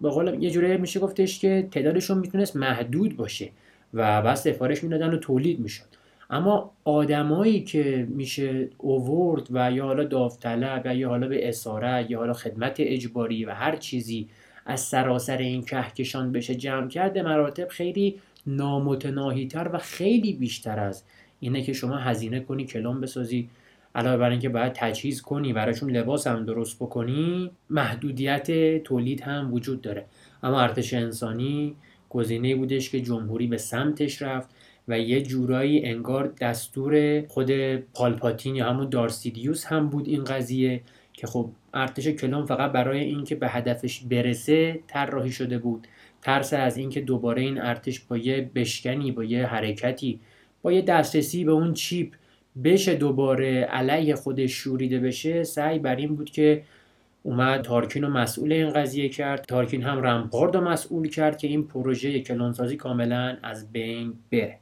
به 0.00 0.10
قول 0.10 0.42
یه 0.42 0.50
جوری 0.50 0.76
میشه 0.76 1.00
گفتش 1.00 1.38
که 1.38 1.68
تعدادشون 1.70 2.18
می‌تونست 2.18 2.56
محدود 2.56 3.16
باشه 3.16 3.50
و 3.94 4.22
بس 4.22 4.44
سفارش 4.44 4.84
می‌دادن 4.84 5.14
و 5.14 5.16
تولید 5.16 5.60
می‌شد. 5.60 5.89
اما 6.30 6.72
آدمایی 6.84 7.64
که 7.64 8.06
میشه 8.10 8.68
اوورد 8.78 9.46
و 9.50 9.72
یا 9.72 9.84
حالا 9.84 10.04
داوطلب 10.04 10.86
یا 10.86 10.92
یا 10.92 11.08
حالا 11.08 11.28
به 11.28 11.48
اسارت 11.48 12.10
یا 12.10 12.18
حالا 12.18 12.32
خدمت 12.32 12.76
اجباری 12.78 13.44
و 13.44 13.50
هر 13.50 13.76
چیزی 13.76 14.28
از 14.66 14.80
سراسر 14.80 15.36
این 15.36 15.62
کهکشان 15.62 16.32
بشه 16.32 16.54
جمع 16.54 16.88
کرده 16.88 17.22
مراتب 17.22 17.68
خیلی 17.68 18.20
نامتناهیتر 18.46 19.70
و 19.72 19.78
خیلی 19.78 20.32
بیشتر 20.32 20.80
از 20.80 21.04
اینه 21.40 21.62
که 21.62 21.72
شما 21.72 21.96
هزینه 21.96 22.40
کنی 22.40 22.64
کلام 22.64 23.00
بسازی. 23.00 23.48
علاوه 23.94 24.16
بر 24.16 24.30
اینکه 24.30 24.48
باید 24.48 24.72
تجهیز 24.72 25.22
کنی 25.22 25.52
براشون 25.52 25.90
لباس 25.90 26.26
هم 26.26 26.44
درست 26.44 26.76
بکنی 26.76 27.50
محدودیت 27.70 28.78
تولید 28.82 29.20
هم 29.20 29.54
وجود 29.54 29.80
داره. 29.80 30.06
اما 30.42 30.60
ارتش 30.60 30.94
انسانی 30.94 31.76
گزینه 32.10 32.56
بودش 32.56 32.90
که 32.90 33.00
جمهوری 33.00 33.46
به 33.46 33.56
سمتش 33.56 34.22
رفت. 34.22 34.50
و 34.88 35.00
یه 35.00 35.22
جورایی 35.22 35.86
انگار 35.86 36.32
دستور 36.40 37.22
خود 37.28 37.76
پالپاتین 37.76 38.56
یا 38.56 38.66
همون 38.66 38.88
دارسیدیوس 38.88 39.66
هم 39.66 39.88
بود 39.88 40.08
این 40.08 40.24
قضیه 40.24 40.80
که 41.12 41.26
خب 41.26 41.50
ارتش 41.74 42.08
کلون 42.08 42.46
فقط 42.46 42.72
برای 42.72 43.04
اینکه 43.04 43.34
به 43.34 43.48
هدفش 43.48 44.00
برسه 44.00 44.80
طراحی 44.88 45.32
شده 45.32 45.58
بود. 45.58 45.86
ترس 46.22 46.52
از 46.52 46.76
اینکه 46.76 47.00
دوباره 47.00 47.42
این 47.42 47.60
ارتش 47.60 48.00
با 48.00 48.16
یه 48.16 48.50
بشکنی 48.54 49.12
با 49.12 49.24
یه 49.24 49.46
حرکتی 49.46 50.20
با 50.62 50.72
یه 50.72 50.82
دسترسی 50.82 51.44
به 51.44 51.52
اون 51.52 51.74
چیپ 51.74 52.14
بشه 52.64 52.94
دوباره 52.94 53.60
علیه 53.60 54.14
خودش 54.14 54.52
شوریده 54.52 54.98
بشه 54.98 55.44
سعی 55.44 55.78
بر 55.78 55.96
این 55.96 56.16
بود 56.16 56.30
که 56.30 56.62
اومد 57.22 57.62
تارکین 57.62 58.02
رو 58.02 58.08
مسئول 58.08 58.52
این 58.52 58.70
قضیه 58.70 59.08
کرد. 59.08 59.44
تارکین 59.44 59.82
هم 59.82 60.02
رمپارد 60.02 60.56
رو 60.56 60.68
مسئول 60.68 61.08
کرد 61.08 61.38
که 61.38 61.48
این 61.48 61.66
پروژه 61.66 62.20
کلونسازی 62.20 62.76
کاملا 62.76 63.36
از 63.42 63.72
بین 63.72 64.12
بره. 64.32 64.58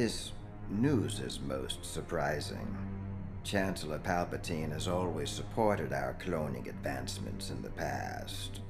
This 0.00 0.32
news 0.70 1.20
is 1.20 1.40
most 1.40 1.84
surprising. 1.84 2.74
Chancellor 3.44 3.98
Palpatine 3.98 4.72
has 4.72 4.88
always 4.88 5.28
supported 5.28 5.92
our 5.92 6.14
cloning 6.14 6.70
advancements 6.70 7.50
in 7.50 7.60
the 7.60 7.68
past. 7.68 8.60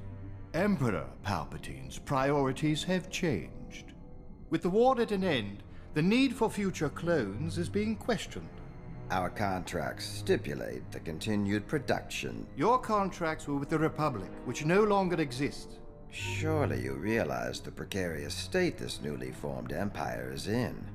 Emperor 0.53 1.05
Palpatine's 1.25 1.99
priorities 1.99 2.83
have 2.83 3.09
changed. 3.09 3.93
With 4.49 4.61
the 4.61 4.69
war 4.69 4.99
at 4.99 5.13
an 5.13 5.23
end, 5.23 5.63
the 5.93 6.01
need 6.01 6.35
for 6.35 6.49
future 6.49 6.89
clones 6.89 7.57
is 7.57 7.69
being 7.69 7.95
questioned. 7.95 8.49
Our 9.09 9.29
contracts 9.29 10.05
stipulate 10.05 10.91
the 10.91 10.99
continued 10.99 11.65
production. 11.65 12.45
Your 12.57 12.77
contracts 12.77 13.47
were 13.47 13.55
with 13.55 13.69
the 13.69 13.79
Republic, 13.79 14.31
which 14.43 14.65
no 14.65 14.83
longer 14.83 15.21
exists. 15.21 15.79
Surely 16.09 16.81
you 16.81 16.95
realize 16.95 17.61
the 17.61 17.71
precarious 17.71 18.33
state 18.33 18.77
this 18.77 18.99
newly 19.01 19.31
formed 19.31 19.71
empire 19.71 20.29
is 20.33 20.49
in. 20.49 20.90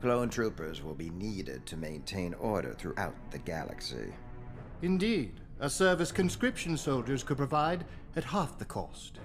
Clone 0.00 0.30
troopers 0.30 0.82
will 0.82 0.94
be 0.94 1.10
needed 1.10 1.66
to 1.66 1.76
maintain 1.76 2.34
order 2.34 2.74
throughout 2.74 3.14
the 3.30 3.38
galaxy. 3.38 4.14
Indeed, 4.82 5.40
A 5.60 5.68
service 5.68 6.12
conscription 6.12 6.76
soldiers 6.76 7.24
could 7.24 7.36
provide 7.36 7.84
at 8.14 8.22
half 8.22 8.58
the 8.58 8.64
cost. 8.64 9.18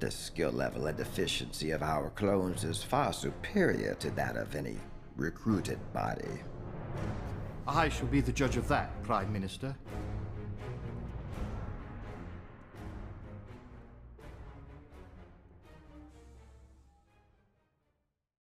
The 0.00 0.10
skill 0.10 0.50
level 0.50 0.86
and 0.88 0.98
efficiency 0.98 1.70
of 1.70 1.82
our 1.82 2.10
clones 2.10 2.64
is 2.64 2.82
far 2.82 3.12
superior 3.12 3.94
to 4.00 4.10
that 4.10 4.36
of 4.36 4.56
any 4.56 4.78
recruited 5.16 5.78
body. 5.92 6.42
I 7.68 7.88
shall 7.88 8.08
be 8.08 8.20
the 8.20 8.32
judge 8.32 8.56
of 8.56 8.66
that, 8.66 9.00
Prime 9.04 9.32
Minister. 9.32 9.76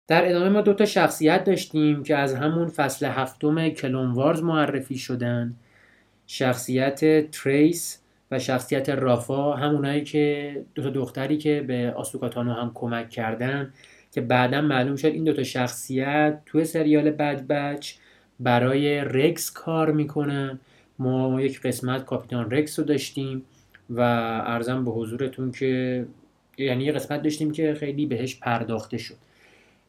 در 0.09 0.29
ادامه 0.31 0.49
ما 0.49 0.61
دو 0.61 0.75
تا 0.75 0.85
شخصیت 0.85 1.45
داشتیم 1.45 2.03
که 2.03 2.17
از 2.17 2.35
همون 2.35 2.69
فصل 2.69 3.07
هفتم 3.07 3.69
کلونوارز 3.69 4.43
معرفی 4.43 4.99
شدن. 4.99 5.55
شخصیت 6.27 7.31
تریس 7.31 8.03
و 8.31 8.39
شخصیت 8.39 8.89
رافا 8.89 9.53
همونایی 9.53 10.05
که 10.05 10.65
دو 10.75 10.83
تا 10.83 10.91
دختری 10.91 11.39
که 11.39 11.65
به 11.67 11.93
آسوکاتانو 11.97 12.53
هم 12.53 12.71
کمک 12.75 13.11
کردن 13.11 13.73
که 14.13 14.21
بعدا 14.21 14.61
معلوم 14.61 14.97
شد 14.97 15.07
این 15.07 15.25
دو 15.25 15.33
تا 15.33 15.43
شخصیت 15.43 16.41
توی 16.47 16.65
سریال 16.65 17.11
بد 17.11 17.47
بچ 17.47 17.93
برای 18.41 19.01
رکس 19.01 19.51
کار 19.51 19.93
می‌کنن. 19.93 20.59
ما 20.99 21.41
یک 21.41 21.61
قسمت 21.61 22.05
کاپیتان 22.05 22.51
رکس 22.51 22.79
رو 22.79 22.85
داشتیم 22.85 23.43
و 23.91 24.01
ارزم 24.47 24.85
به 24.85 24.91
حضورتون 24.91 25.53
که 25.53 26.07
یعنی 26.59 26.85
یه 26.85 26.93
قسمت 26.93 27.23
داشتیم 27.23 27.53
که 27.53 27.75
خیلی 27.75 28.07
بهش 28.07 28.37
پرداخته 28.37 28.99
شد. 28.99 29.26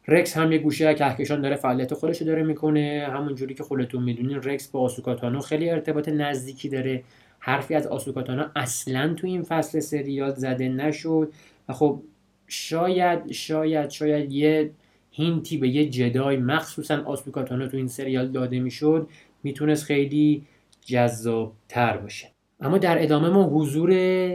رکس 0.08 0.36
هم 0.36 0.52
یه 0.52 0.58
گوشه 0.58 0.94
کهکشان 0.94 1.40
داره 1.40 1.56
فعالیت 1.56 1.94
خودش 1.94 2.22
داره 2.22 2.42
می‌کنه. 2.42 3.08
همون 3.12 3.34
جوری 3.34 3.54
که 3.54 3.62
خودتون 3.62 4.02
می‌دونین 4.02 4.42
رکس 4.42 4.68
با 4.68 4.80
آسوکاتانو 4.80 5.40
خیلی 5.40 5.70
ارتباط 5.70 6.08
نزدیکی 6.08 6.68
داره. 6.68 7.02
حرفی 7.38 7.74
از 7.74 7.86
آسوکاتانو 7.86 8.44
اصلا 8.56 9.14
تو 9.14 9.26
این 9.26 9.42
فصل 9.42 9.80
سریال 9.80 10.34
زده 10.34 10.68
نشد 10.68 11.32
و 11.68 11.72
خب 11.72 12.02
شاید 12.46 13.32
شاید 13.32 13.90
شاید 13.90 14.32
یه 14.32 14.70
هینتی 15.10 15.58
به 15.58 15.68
یه 15.68 15.88
جدای 15.88 16.36
مخصوصا 16.36 17.02
آسوکاتانو 17.04 17.66
تو 17.66 17.76
این 17.76 17.88
سریال 17.88 18.28
داده 18.28 18.60
می‌شد 18.60 19.08
می‌تونست 19.42 19.84
خیلی 19.84 20.42
جذابتر 20.84 21.96
باشه. 21.96 22.28
اما 22.60 22.78
در 22.78 23.02
ادامه 23.02 23.28
ما 23.28 23.44
حضور 23.44 23.92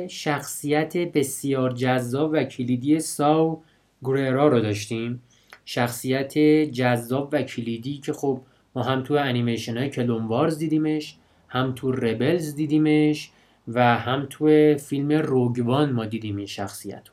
شخصیت 0.08 0.98
بسیار 0.98 1.72
جذاب 1.72 2.32
و 2.34 2.44
کلیدی 2.44 3.00
ساو 3.00 3.64
گررا 4.04 4.48
رو 4.48 4.60
داشتیم. 4.60 5.22
شخصیت 5.66 6.38
جذاب 6.72 7.30
و 7.32 7.42
کلیدی 7.42 7.98
که 7.98 8.14
خب 8.14 8.42
ما 8.76 8.84
هم 8.84 9.04
تو 9.04 9.14
انیمیشن 9.14 9.78
های 9.78 9.90
کلونوارز 9.90 10.58
دیدیمش 10.58 11.18
هم 11.48 11.72
تو 11.76 11.92
ربلز 11.92 12.56
دیدیمش 12.56 13.32
و 13.68 13.98
هم 13.98 14.28
تو 14.30 14.76
فیلم 14.78 15.12
روگوان 15.12 15.92
ما 15.92 16.06
دیدیم 16.06 16.38
این 16.38 16.46
شخصیت 16.46 17.04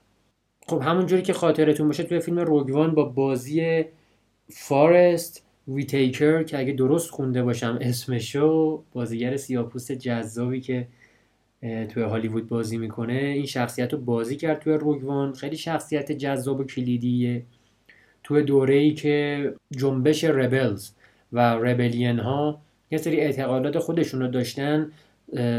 خب 0.66 0.80
همونجوری 0.82 1.22
که 1.22 1.32
خاطرتون 1.32 1.86
باشه 1.86 2.02
توی 2.02 2.20
فیلم 2.20 2.38
روگوان 2.38 2.94
با 2.94 3.04
بازی 3.04 3.84
فارست 4.48 5.46
ویتیکر 5.68 6.42
که 6.42 6.58
اگه 6.58 6.72
درست 6.72 7.10
خونده 7.10 7.42
باشم 7.42 7.78
اسمشو 7.80 8.82
بازیگر 8.92 9.36
سیاپوست 9.36 9.92
جذابی 9.92 10.60
که 10.60 10.88
توی 11.60 12.02
هالیوود 12.02 12.48
بازی 12.48 12.78
می‌کنه 12.78 13.12
این 13.12 13.46
شخصیت 13.46 13.92
رو 13.92 13.98
بازی 13.98 14.36
کرد 14.36 14.58
توی 14.58 14.72
روگوان 14.72 15.32
خیلی 15.32 15.56
شخصیت 15.56 16.12
جذاب 16.12 16.60
و 16.60 16.64
کلیدیه. 16.64 17.42
توی 18.24 18.42
دوره 18.42 18.74
ای 18.74 18.94
که 18.94 19.52
جنبش 19.70 20.24
ربلز 20.24 20.90
و 21.32 21.40
ربلین 21.40 22.18
ها 22.18 22.60
یه 22.90 22.98
سری 22.98 23.20
اعتقادات 23.20 23.78
خودشون 23.78 24.20
رو 24.20 24.28
داشتن 24.28 24.92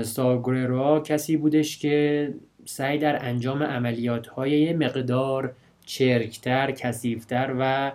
ساگررا 0.04 1.00
کسی 1.00 1.38
بودش 1.38 1.78
که 1.78 2.34
سعی 2.65 2.97
در 2.97 3.26
انجام 3.26 3.63
عملیات 3.63 4.28
های 4.28 4.52
یه 4.62 4.74
مقدار 4.74 5.54
چرکتر، 5.86 6.71
کسیفتر 6.71 7.56
و 7.60 7.91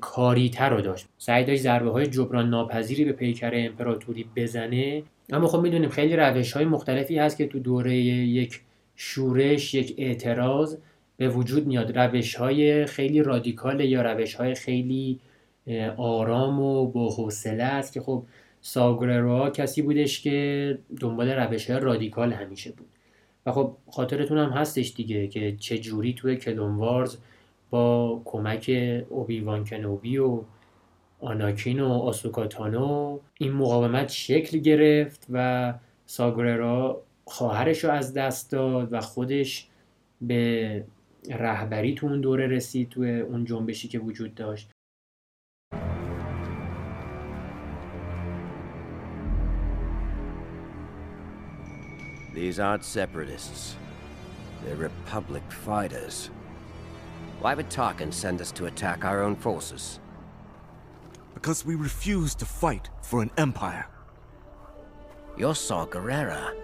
کاریتر 0.00 0.70
رو 0.70 0.80
داشت. 0.80 1.06
سعی 1.18 1.44
داشت 1.44 1.62
ضربه 1.62 1.90
های 1.90 2.06
جبران 2.06 2.50
ناپذیری 2.50 3.04
به 3.04 3.12
پیکر 3.12 3.50
امپراتوری 3.54 4.26
بزنه. 4.36 5.02
اما 5.32 5.46
خب 5.46 5.60
می‌دونیم 5.60 5.88
خیلی 5.88 6.16
روش 6.16 6.52
های 6.52 6.64
مختلفی 6.64 7.18
هست 7.18 7.36
که 7.36 7.46
تو 7.46 7.58
دوره 7.58 7.96
یک 7.96 8.60
شورش 8.96 9.74
یک 9.74 9.94
اعتراض 9.98 10.76
به 11.18 11.28
وجود 11.28 11.66
میاد. 11.66 11.98
روش 11.98 12.34
های 12.34 12.86
خیلی 12.86 13.22
رادیکال 13.22 13.80
یا 13.80 14.02
روش 14.02 14.34
های 14.34 14.54
خیلی 14.54 15.20
آرام 15.96 16.60
و 16.60 16.86
با 16.86 17.08
حوصله 17.08 17.64
است 17.64 17.92
که 17.92 18.00
خب 18.00 18.22
ساگررا 18.60 19.50
کسی 19.50 19.82
بودش 19.82 20.20
که 20.20 20.78
دنبال 21.00 21.28
روش 21.30 21.70
های 21.70 21.80
رادیکال 21.80 22.32
همیشه 22.32 22.72
بود. 22.72 22.86
و 23.46 23.52
خب 23.52 23.76
خاطرتون 23.90 24.38
هم 24.38 24.50
هستش 24.50 24.92
دیگه 24.96 25.28
که 25.28 25.56
چه 25.56 25.78
جوری 25.78 26.12
توی 26.12 26.36
کلونوارز 26.36 27.16
با 27.70 28.22
کمک 28.24 28.70
اوبیوان 29.08 29.64
کنوبی 29.64 30.18
و 30.18 30.40
آناکین 31.20 31.80
و 31.80 31.88
آسوکاتانو 31.88 33.18
این 33.38 33.52
مقاومت 33.52 34.08
شکل 34.08 34.58
گرفت 34.58 35.26
و 35.30 35.74
ساگررا 36.06 37.02
خواهرش 37.24 37.84
رو 37.84 37.90
از 37.90 38.14
دست 38.14 38.52
داد 38.52 38.92
و 38.92 39.00
خودش 39.00 39.68
به 40.20 40.84
رهبری 41.29 41.93
تو 41.93 42.07
اون 42.07 42.21
دوره 42.21 42.47
رسید 42.47 42.89
تو 42.89 43.01
اون 43.01 43.45
جنبشی 43.45 43.87
که 43.87 43.99
وجود 43.99 44.35
داشت 44.35 44.71
These 52.33 52.59
aren't 52.59 52.83
separatists. 52.83 53.75
They're 54.63 54.75
Republic 54.75 55.43
fighters. 55.51 56.31
Why 57.39 57.53
would 57.53 57.69
Tarkin 57.69 58.11
send 58.11 58.41
us 58.41 58.51
to 58.53 58.65
attack 58.65 59.05
our 59.05 59.21
own 59.21 59.35
forces? 59.35 59.99
Because 61.35 61.63
we 61.63 61.75
refuse 61.75 62.33
to 62.35 62.45
fight 62.45 62.89
for 63.03 63.21
an 63.21 63.29
empire. 63.37 63.85
You're 65.37 65.53
Saw 65.53 65.85
Gerrera, 65.85 66.55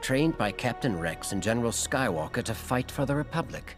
trained 0.00 0.36
by 0.38 0.52
Captain 0.52 0.98
Rex 0.98 1.32
and 1.32 1.42
General 1.42 1.72
Skywalker 1.72 2.42
to 2.42 2.54
fight 2.54 2.90
for 2.90 3.04
the 3.04 3.14
Republic. 3.14 3.76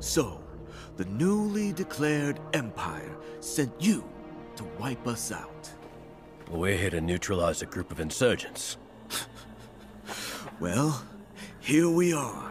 So, 0.00 0.40
the 0.96 1.04
newly 1.06 1.72
declared 1.72 2.40
Empire 2.54 3.16
sent 3.40 3.72
you 3.78 4.04
to 4.56 4.64
wipe 4.78 5.06
us 5.06 5.32
out. 5.32 5.70
We're 6.50 6.76
here 6.76 6.90
to 6.90 7.00
neutralize 7.00 7.62
a 7.62 7.66
group 7.66 7.92
of 7.92 8.00
insurgents. 8.00 8.78
Well, 10.60 11.04
here 11.60 11.88
we 11.88 12.12
are. 12.12 12.50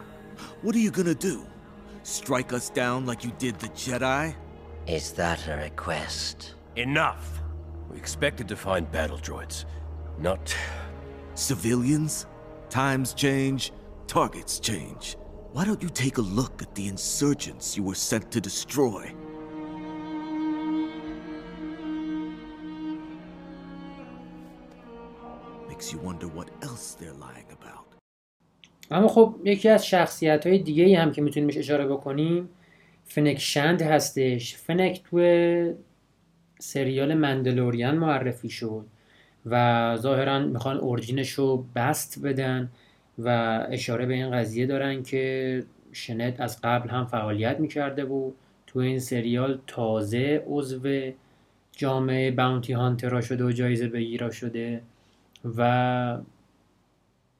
What 0.63 0.75
are 0.75 0.79
you 0.79 0.89
gonna 0.89 1.13
do? 1.13 1.45
Strike 2.01 2.51
us 2.51 2.69
down 2.71 3.05
like 3.05 3.23
you 3.23 3.31
did 3.37 3.59
the 3.59 3.67
Jedi? 3.69 4.33
Is 4.87 5.11
that 5.11 5.47
a 5.47 5.55
request? 5.57 6.55
Enough! 6.75 7.41
We 7.91 7.97
expected 7.97 8.47
to 8.47 8.55
find 8.55 8.91
battle 8.91 9.19
droids, 9.19 9.65
not... 10.17 10.55
Civilians? 11.35 12.25
Times 12.69 13.13
change, 13.13 13.71
targets 14.07 14.59
change. 14.59 15.15
Why 15.51 15.63
don't 15.63 15.81
you 15.81 15.89
take 15.89 16.17
a 16.17 16.21
look 16.21 16.61
at 16.63 16.73
the 16.73 16.87
insurgents 16.87 17.77
you 17.77 17.83
were 17.83 17.95
sent 17.95 18.31
to 18.31 18.41
destroy? 18.41 19.13
Makes 25.67 25.93
you 25.93 25.99
wonder 25.99 26.27
what 26.27 26.49
else 26.63 26.95
they're 26.95 27.13
lying 27.13 27.45
about. 27.51 27.96
اما 28.91 29.07
خب 29.07 29.35
یکی 29.43 29.69
از 29.69 29.87
شخصیت 29.87 30.47
های 30.47 30.59
دیگه 30.59 30.83
ای 30.83 30.95
هم 30.95 31.11
که 31.11 31.21
می‌تونیم 31.21 31.49
اشاره 31.57 31.87
بکنیم 31.87 32.49
فنک 33.05 33.39
شند 33.39 33.81
هستش. 33.81 34.55
فنک 34.55 35.01
توی 35.03 35.73
سریال 36.59 37.13
مندلوریان 37.13 37.97
معرفی 37.97 38.49
شد 38.49 38.85
و 39.45 39.95
ظاهرا 40.01 40.39
می‌خوان 40.39 40.77
اورجینش 40.77 41.31
رو 41.31 41.65
بست 41.75 42.21
بدن 42.23 42.71
و 43.19 43.29
اشاره 43.71 44.05
به 44.05 44.13
این 44.13 44.31
قضیه 44.31 44.65
دارن 44.65 45.03
که 45.03 45.63
شنت 45.91 46.39
از 46.41 46.61
قبل 46.61 46.89
هم 46.89 47.05
فعالیت 47.05 47.59
می‌کرده 47.59 48.05
بود 48.05 48.35
تو 48.67 48.79
این 48.79 48.99
سریال 48.99 49.59
تازه 49.67 50.43
عضو 50.47 51.11
جامعه 51.71 52.31
باونتی 52.31 52.73
هانترا 52.73 53.21
شده 53.21 53.43
و 53.43 53.51
جایزه 53.51 53.87
بگیرا 53.87 54.31
شده 54.31 54.81
و 55.57 56.17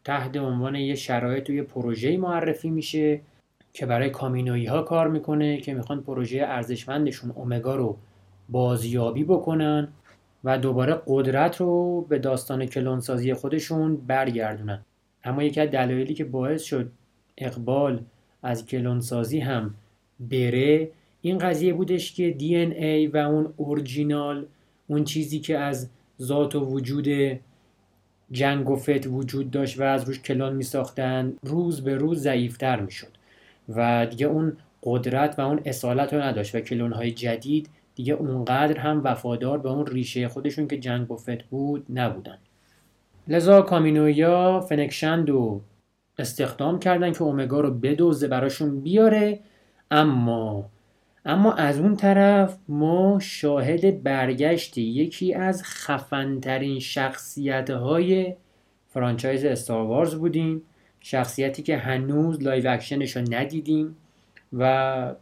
تحت 0.07 0.37
عنوان 0.37 0.75
یه 0.75 0.95
شرایط 0.95 1.43
توی 1.43 1.61
پروژه 1.61 2.17
معرفی 2.17 2.69
میشه 2.69 3.21
که 3.73 3.85
برای 3.85 4.09
کامینویی 4.09 4.65
ها 4.65 4.81
کار 4.81 5.07
می‌کنه 5.07 5.57
که 5.57 5.73
می‌خوان 5.73 6.01
پروژه 6.01 6.43
ارزشمندشون 6.47 7.31
اومگا 7.31 7.75
رو 7.75 7.97
بازیابی 8.49 9.23
بکنن 9.23 9.87
و 10.43 10.57
دوباره 10.57 11.01
قدرت 11.07 11.57
رو 11.57 12.01
به 12.09 12.19
داستان 12.19 12.65
کلونسازی 12.65 13.33
خودشون 13.33 13.95
برگردونن. 13.95 14.81
اما 15.23 15.43
یکی 15.43 15.61
از 15.61 15.69
دلایلی 15.69 16.13
که 16.13 16.23
باعث 16.23 16.63
شد 16.63 16.91
اقبال 17.37 18.01
از 18.43 18.65
کلونسازی 18.65 19.39
هم 19.39 19.73
بره 20.19 20.89
این 21.21 21.37
قضیه 21.37 21.73
بودش 21.73 22.13
که 22.13 22.31
دی 22.31 22.55
ای 22.55 23.07
و 23.07 23.17
اون 23.17 23.53
اورجینال 23.57 24.45
اون 24.87 25.03
چیزی 25.03 25.39
که 25.39 25.57
از 25.57 25.89
ذات 26.21 26.55
و 26.55 26.59
وجود 26.59 27.39
جنگ 28.31 28.69
و 28.69 28.75
فت 28.75 29.07
وجود 29.07 29.51
داشت 29.51 29.79
و 29.79 29.83
از 29.83 30.03
روش 30.03 30.19
کلون 30.19 30.55
می 30.55 30.63
ساختن 30.63 31.33
روز 31.43 31.83
به 31.83 31.95
روز 31.95 32.21
ضعیفتر 32.21 32.79
می 32.79 32.91
شد 32.91 33.17
و 33.69 34.05
دیگه 34.05 34.25
اون 34.25 34.57
قدرت 34.83 35.39
و 35.39 35.41
اون 35.41 35.61
اصالت 35.65 36.13
رو 36.13 36.21
نداشت 36.21 36.55
و 36.55 36.59
کلون 36.59 36.93
های 36.93 37.11
جدید 37.11 37.69
دیگه 37.95 38.13
اونقدر 38.13 38.77
هم 38.77 39.01
وفادار 39.03 39.57
به 39.57 39.69
اون 39.69 39.87
ریشه 39.87 40.27
خودشون 40.27 40.67
که 40.67 40.77
جنگ 40.77 41.11
و 41.11 41.17
فت 41.17 41.43
بود 41.43 41.85
نبودن. 41.89 42.37
لذا 43.27 43.61
کامینویا 43.61 44.59
فنکشند 44.59 45.29
رو 45.29 45.61
استخدام 46.19 46.79
کردن 46.79 47.11
که 47.11 47.21
اومگا 47.21 47.59
رو 47.59 47.71
بدوزه 47.71 48.27
براشون 48.27 48.81
بیاره 48.81 49.39
اما 49.91 50.69
اما 51.27 51.53
از 51.53 51.79
اون 51.79 51.95
طرف 51.95 52.57
ما 52.67 53.19
شاهد 53.21 54.03
برگشت 54.03 54.77
یکی 54.77 55.33
از 55.33 55.63
خفنترین 55.63 56.79
شخصیت 56.79 57.69
های 57.69 58.35
franchise 58.89 59.45
Star 59.45 59.80
Wars 59.80 60.15
بودیم. 60.15 60.61
شخصیتی 60.99 61.63
که 61.63 61.77
هنوز 61.77 62.43
live 62.43 62.69
action 62.69 63.05
ش 63.05 63.17
رو 63.17 63.21
ندیدیم 63.31 63.95
و 64.53 65.13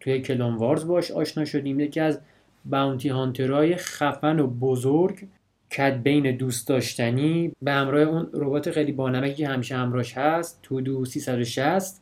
توی 0.00 0.20
Clone 0.20 0.54
Wars 0.54 0.86
باش 0.86 1.10
آشنا 1.10 1.44
شدیم. 1.44 1.80
یکی 1.80 2.00
از 2.00 2.20
bounty 2.64 3.08
hunter 3.08 3.59
های 3.59 3.76
خفن 3.76 4.40
و 4.40 4.46
بزرگ 4.46 5.26
Cad 5.72 6.02
Bane 6.02 6.36
دوست 6.36 6.68
داشتنی. 6.68 7.52
به 7.62 7.72
همراه 7.72 8.02
اون 8.02 8.30
ربات 8.32 8.70
خیلی 8.70 8.92
بانمکی 8.92 9.34
که 9.34 9.48
همیشه 9.48 9.76
همراهش 9.76 10.18
هست. 10.18 10.58
تو 10.62 10.80
دو 10.80 11.04
360 11.04 12.00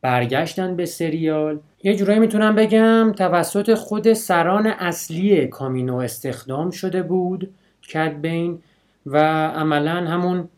برگشتن 0.00 0.76
به 0.76 0.86
سریال. 0.86 1.60
یه 1.82 1.96
جورایی 1.96 2.20
می‌تونم 2.20 2.54
بگم 2.54 3.12
توسط 3.16 3.74
خود 3.74 4.12
سران 4.12 4.66
اصلی 4.66 5.46
Kamino 5.46 5.96
استخدام 5.96 6.70
شده 6.70 7.02
بود 7.02 7.54
کد 7.92 8.20
بین 8.20 8.58
و 9.06 9.18
عملا 9.48 9.94
همون 9.94 10.48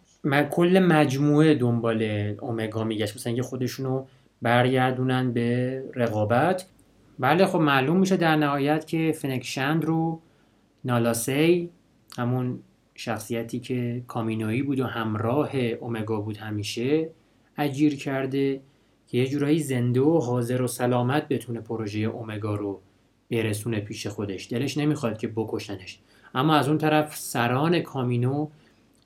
کل 0.50 0.79
مجموعه 0.79 1.55
دنبال 1.55 2.03
اومگا 2.40 2.85
میگشت. 2.85 3.16
مثلا 3.16 3.33
که 3.33 3.42
خودشونو 3.42 4.05
برگردونن 4.42 5.33
به 5.33 5.83
رقابت. 5.94 6.66
بله 7.18 7.46
خب 7.46 7.59
معلوم 7.59 7.96
میشه 7.96 8.16
در 8.16 8.37
نهایت 8.37 8.87
که 8.87 9.12
فنکشند 9.18 9.85
رو 9.85 10.20
نالاسی 10.85 11.70
همون 12.18 12.59
شخصیتی 12.94 13.61
که 13.61 14.03
کامینویی 14.09 14.62
بود 14.62 14.81
و 14.81 14.85
همراه 14.85 15.57
اومگا 15.57 16.20
بود 16.20 16.37
همیشه 16.37 17.09
اجیر 17.59 17.96
کرده. 17.96 18.61
که 19.11 19.18
یه 19.18 19.27
جورایی 19.27 19.59
زنده 19.59 20.01
و 20.01 20.18
حاضر 20.18 20.62
و 20.62 20.66
سلامت 20.66 21.29
بتونه 21.29 21.61
پروژه 21.61 21.99
اومگا 21.99 22.55
رو 22.55 22.81
برسونه 23.31 23.81
پیش 23.81 24.07
خودش. 24.07 24.53
دلش 24.53 24.79
نمی‌خواد 24.79 25.18
که 25.18 25.29
بکشنش. 25.29 25.99
اما 26.35 26.55
از 26.55 26.68
اون 26.68 26.79
طرف 26.79 27.16
سران 27.16 27.81
کامینو 27.81 28.49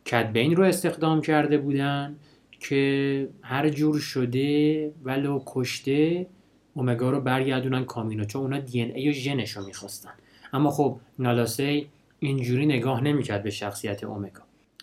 کدبین 0.07 0.57
رو 0.57 0.65
استخدام 0.65 1.21
کرده 1.21 1.59
بودن 1.59 2.17
که 2.61 3.29
هر 3.43 3.69
جور 3.69 3.99
شده 3.99 4.91
ولو 5.05 5.43
کشته 5.47 6.27
اومگا 6.75 7.11
رو 7.11 7.21
برگردونن 7.21 7.85
کامینو 7.85 8.25
چون 8.25 8.43
اونا 8.43 8.59
دی 8.59 8.83
ای 8.83 9.11
و 9.11 9.13
ژنش 9.13 9.51
رو 9.51 9.67
می‌خواستن. 9.67 10.13
اما 10.53 10.71
خب 10.71 10.97
نالاسی 11.19 11.87
اینجوری 12.19 12.67
نگاه 12.67 13.01
نمی‌کرد 13.05 13.43
به 13.43 13.51
شخصیت 13.51 14.05
اومگا. 14.05 14.41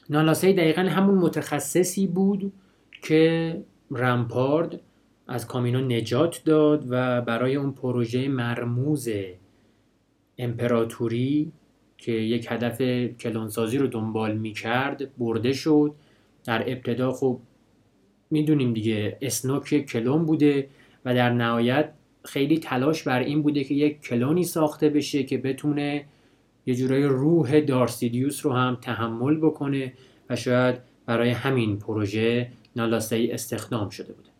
نالاسی 0.09 0.53
دقیقا 0.53 0.81
همون 0.81 1.15
متخصصی 1.15 2.07
بود 2.07 2.53
که 3.01 3.57
رمپارد 3.91 4.79
از 5.27 5.47
کامینو 5.47 5.81
نجات 5.81 6.41
داد 6.45 6.85
و 6.89 7.21
برای 7.21 7.55
اون 7.55 7.71
پروژه 7.71 8.27
مرموز 8.27 9.09
امپراتوری 10.37 11.51
که 11.97 12.11
یک 12.11 12.47
هدف 12.49 12.81
کلونسازی 13.17 13.77
رو 13.77 13.87
دنبال 13.87 14.37
می‌کرد 14.37 15.17
برده 15.17 15.53
شد. 15.53 15.93
در 16.43 16.71
ابتدا 16.71 17.11
خب 17.11 17.39
می‌دونیم 18.31 18.73
دیگه 18.73 19.17
اسنوک 19.21 19.85
کلون 19.85 20.25
بوده 20.25 20.67
و 21.05 21.15
در 21.15 21.29
نهایت 21.29 21.93
خیلی 22.25 22.57
تلاش 22.57 23.03
بر 23.03 23.19
این 23.19 23.41
بوده 23.41 23.63
که 23.63 23.73
یک 23.73 24.01
کلونی 24.01 24.43
ساخته 24.43 24.89
بشه 24.89 25.23
که 25.23 25.37
بتونه 25.37 26.05
یه 26.65 26.75
جورای 26.75 27.03
روح 27.03 27.59
دارسیدیوس 27.59 28.45
رو 28.45 28.53
هم 28.53 28.77
تحمل 28.81 29.35
بکنه 29.37 29.93
و 30.29 30.35
شاید 30.35 30.75
برای 31.05 31.29
همین 31.29 31.79
پروژه 31.79 32.51
نالاسه 32.75 33.29
استخدام 33.31 33.89
شده 33.89 34.13
بوده. 34.13 34.30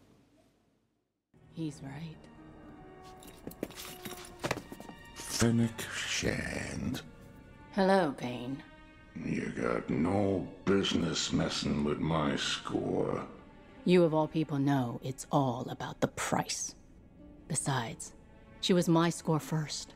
He's 1.54 1.82
right. 1.84 2.16
Fennec 5.16 5.82
Shand. 5.94 7.02
Hello, 7.74 8.16
Bane. 8.20 8.62
You 9.24 9.52
got 9.56 9.90
no 9.90 10.48
business 10.66 11.34
messing 11.34 11.84
with 11.84 12.00
my 12.00 12.36
score. 12.36 13.26
You 13.86 14.04
of 14.04 14.14
all 14.14 14.28
people 14.28 14.60
know 14.60 15.00
it's 15.04 15.28
all 15.32 15.68
about 15.70 16.00
the 16.00 16.08
price. 16.10 16.76
Besides, 17.48 18.14
she 18.62 18.74
was 18.74 18.88
my 18.88 19.10
score 19.10 19.40
first. 19.40 19.94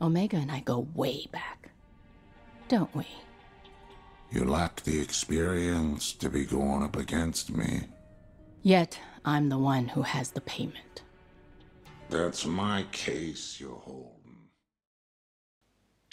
Omega 0.00 0.36
and 0.36 0.52
I 0.52 0.60
go 0.60 0.86
way 0.94 1.26
back. 1.32 1.70
Don't 2.68 2.94
we? 2.94 3.06
You 4.30 4.44
lack 4.44 4.82
the 4.82 5.00
experience 5.00 6.12
to 6.12 6.28
be 6.28 6.44
going 6.44 6.82
up 6.82 6.96
against 6.96 7.50
me. 7.50 7.84
Yet, 8.62 8.98
I'm 9.34 9.46
the 9.54 9.62
one 9.74 9.86
who 9.94 10.02
has 10.14 10.26
the 10.36 10.44
payment. 10.54 10.94
That's 12.14 12.42
my 12.46 12.78
case 13.04 13.44
you're 13.60 13.82
holding. 13.88 14.14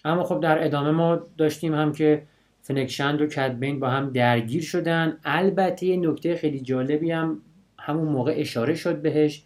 اما 0.05 0.23
خب 0.23 0.39
در 0.39 0.65
ادامه 0.65 0.91
ما 0.91 1.19
داشتیم 1.37 1.75
هم 1.75 1.91
که 1.91 2.27
فنکشند 2.61 3.21
و 3.21 3.27
کدبین 3.27 3.79
با 3.79 3.89
هم 3.89 4.09
درگیر 4.09 4.63
شدن 4.63 5.17
البته 5.23 5.85
یه 5.85 5.97
نکته 5.97 6.35
خیلی 6.35 6.59
جالبی 6.59 7.11
هم 7.11 7.41
همون 7.79 8.07
موقع 8.07 8.33
اشاره 8.37 8.75
شد 8.75 9.01
بهش 9.01 9.43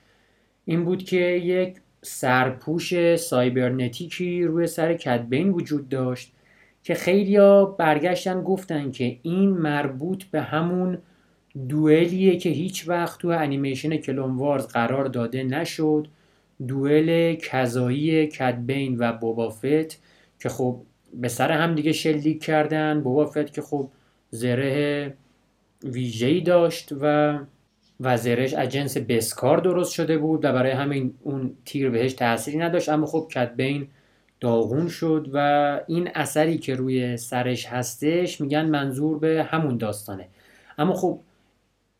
این 0.66 0.86
بود 0.86 1.04
که 1.04 1.22
یک 1.26 1.78
سرپوش 2.02 3.16
سایبرنتیکی 3.16 4.44
روی 4.44 4.68
سر 4.68 4.94
کدبین 4.94 5.50
وجود 5.50 5.90
داشت 5.90 6.32
که 6.84 6.94
خیلیا 6.94 7.66
برگشتن 7.66 8.44
گفتن 8.44 8.92
که 8.92 9.20
این 9.22 9.50
مربوط 9.50 10.24
به 10.24 10.42
همون 10.42 10.98
دوئلیه 11.68 12.38
که 12.38 12.50
هیچ 12.50 12.88
وقت 12.88 13.20
تو 13.20 13.28
انیمیشن 13.28 13.98
کلون 13.98 14.36
وارز 14.36 14.68
قرار 14.68 15.06
داده 15.06 15.44
نشد. 15.44 16.08
دوئل 16.68 17.36
کذایی 17.36 18.28
کدبین 18.28 18.96
و 19.00 19.14
بوبافت 19.14 20.02
که 20.40 20.50
خب 20.50 20.82
به 21.14 21.28
سر 21.28 21.52
هم 21.52 21.76
دیگه 21.76 21.92
شلیک 21.92 22.44
کردن. 22.44 23.02
بوبافت 23.02 23.54
که 23.54 23.62
خب 23.62 23.90
زره 24.32 25.14
ویژه‌ای 25.84 26.42
داشت 26.42 26.94
و 27.02 27.38
و 28.00 28.18
زرهش 28.18 28.54
از 28.54 28.70
جنس 28.70 28.98
بسکار 28.98 29.58
درست 29.58 29.94
شده 29.94 30.18
بود 30.18 30.46
و 30.46 30.54
برای 30.54 30.72
همین 30.72 31.14
اون 31.24 31.54
تیر 31.66 31.90
بهش 31.90 32.14
تأثیری 32.14 32.58
نداشت. 32.58 32.90
اما 32.90 33.06
خب 33.06 33.28
کدبین 33.34 33.88
داغون 34.40 34.88
شد 34.88 35.30
و 35.34 35.80
این 35.88 36.10
اثری 36.16 36.58
که 36.58 36.76
روی 36.76 37.18
سرش 37.18 37.66
هستش 37.66 38.42
میگن 38.42 38.66
منظور 38.66 39.20
به 39.20 39.48
همون 39.50 39.78
داستانه. 39.78 40.28
اما 40.78 40.94
خب 40.94 41.20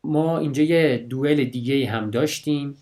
ما 0.04 0.38
اینجا 0.38 0.62
یه 0.62 1.06
دوئل 1.08 1.44
دیگه 1.44 1.86
هم 1.86 2.10
داشتیم. 2.10 2.76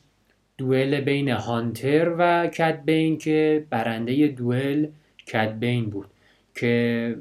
دوئل 0.59 1.01
بین 1.01 1.29
هانتر 1.29 2.15
و 2.19 2.47
کدبین 2.47 3.19
که 3.19 3.67
برنده 3.71 4.29
دوئل 4.29 4.87
کدبین 5.33 5.91
بود 5.91 6.07
که 6.55 7.17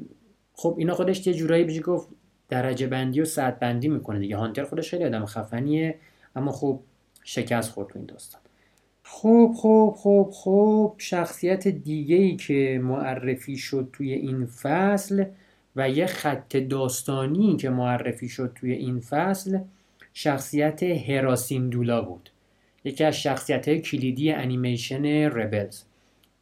خب 0.52 0.74
اینا 0.78 0.94
خودش 0.94 1.26
یه 1.26 1.34
جورایی 1.34 1.64
بشه 1.64 1.80
گفت 1.80 2.08
درجه 2.48 2.86
بندی 2.86 3.20
و 3.20 3.24
ساعت 3.24 3.58
بندی 3.58 3.88
می‌کنه 3.88 4.18
دیگه. 4.18 4.36
هانتر 4.36 4.64
خودش 4.64 4.90
خیلی 4.90 5.04
آدم 5.04 5.26
خفنیه 5.26 5.94
اما 6.36 6.52
خب 6.52 6.80
شکست 7.24 7.70
خورد 7.70 7.88
تو 7.88 7.98
این 7.98 8.06
داستان. 8.06 8.40
خب 9.02 9.52
خب 9.56 9.94
خب 9.98 10.30
خب 10.32 10.94
شخصیت 10.98 11.68
دیگه 11.68 12.16
ای 12.16 12.36
که 12.36 12.80
معرفی 12.82 13.56
شد 13.56 13.88
توی 13.92 14.12
این 14.12 14.46
فصل 14.46 15.24
و 15.76 15.90
یه 15.90 16.06
خط 16.06 16.56
داستانی 16.56 17.56
که 17.56 17.70
معرفی 17.70 18.28
شد 18.28 18.52
توی 18.54 18.72
این 18.72 19.00
فصل 19.00 19.58
شخصیت 20.20 20.82
هراسیندولا 20.82 22.02
بود. 22.02 22.30
یکی 22.84 23.04
از 23.04 23.16
شخصیت 23.16 23.68
های 23.68 23.80
کلیدی 23.80 24.32
انیمیشن 24.32 25.04
ربلز 25.06 25.82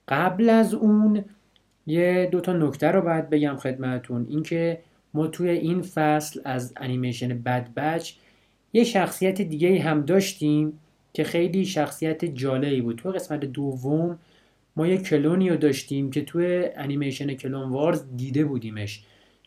قبل 0.09 0.51
از 0.51 0.75
اون 0.75 1.25
یه 1.87 2.29
دوتا 2.33 2.53
نکته 2.53 2.91
رو 2.91 3.03
باید 3.03 3.31
بگم 3.31 3.57
خدمتون. 3.57 4.27
اینکه 4.29 4.79
ما 5.15 5.27
توی 5.27 5.51
این 5.51 5.83
فصل 5.83 6.41
از 6.45 6.73
انیمیشن 6.77 7.39
بد 7.39 7.75
بچ 7.75 8.12
یه 8.73 8.85
شخصیت 8.85 9.43
دیگه 9.43 9.81
هم 9.81 10.03
داشتیم 10.03 10.81
که 11.12 11.25
خیلی 11.25 11.65
شخصیت 11.65 12.25
جالبی 12.25 12.81
بود. 12.81 12.97
تو 12.97 13.11
قسمت 13.11 13.41
دوم 13.41 14.19
ما 14.77 14.87
یه 14.87 14.99
کلونی 14.99 15.51
رو 15.51 15.57
داشتیم 15.57 16.11
که 16.11 16.21
توی 16.21 16.69
انیمیشن 16.77 17.35
کلون 17.35 17.71
وارز 17.71 18.05
دیده 18.17 18.45
بودیمش. 18.45 19.05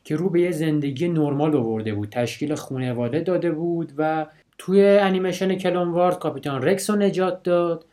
که 0.09 0.15
رو 0.15 0.29
به 0.29 0.41
یه 0.41 0.51
زندگی 0.51 1.07
نرمال 1.07 1.55
آورده 1.55 1.93
بود 1.93 2.09
تشکیل 2.09 2.55
خانواده 2.55 3.19
داده 3.19 3.51
بود 3.51 3.93
و 3.97 4.25
توی 4.57 4.85
انیمیشن 4.85 5.55
کلون 5.55 5.91
وارز 5.91 6.17
کاپیتان 6.17 6.61
رکس 6.61 6.89
رو 6.89 6.95
نجات 6.95 7.43
داد 7.43 7.85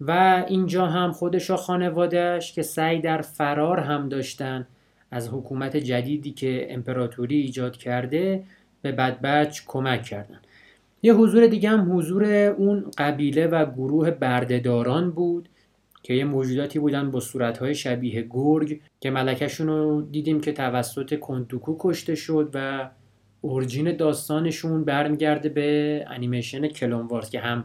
و 0.00 0.44
اینجا 0.48 0.86
هم 0.86 1.12
خودش 1.12 1.50
و 1.50 1.56
خانوادهش 1.56 2.52
که 2.52 2.62
سعی 2.62 3.00
در 3.00 3.20
فرار 3.20 3.80
هم 3.80 4.08
داشتن 4.08 4.66
از 5.10 5.28
حکومت 5.28 5.76
جدیدی 5.76 6.30
که 6.30 6.66
امپراتوری 6.70 7.36
ایجاد 7.36 7.76
کرده 7.76 8.44
به 8.82 8.92
بدبچ 8.92 9.60
کمک 9.66 10.02
کردن. 10.02 10.40
یه 11.02 11.14
حضور 11.14 11.46
دیگه 11.46 11.70
هم 11.70 11.96
حضور 11.96 12.24
اون 12.58 12.90
قبیله 12.98 13.46
و 13.46 13.66
گروه 13.70 14.10
بردهداران 14.10 15.10
بود 15.10 15.48
که 16.02 16.14
یه 16.14 16.24
موجوداتی 16.24 16.78
بودن 16.78 17.10
با 17.10 17.20
صورتهای 17.20 17.74
شبیه 17.74 18.26
گرگ 18.30 18.80
که 19.00 19.10
ملکشون 19.10 19.66
رو 19.66 20.02
دیدیم 20.02 20.40
که 20.40 20.52
توسط 20.52 21.18
کنتوکو 21.18 21.76
کشته 21.78 22.14
شد 22.14 22.50
و 22.54 22.90
اورجین 23.40 23.96
داستانشون 23.96 24.84
برمیگرده 24.84 25.48
به 25.48 26.04
انیمیشن 26.08 26.68
کلون 26.68 27.06
وارز 27.06 27.30
که 27.30 27.40
هم 27.40 27.64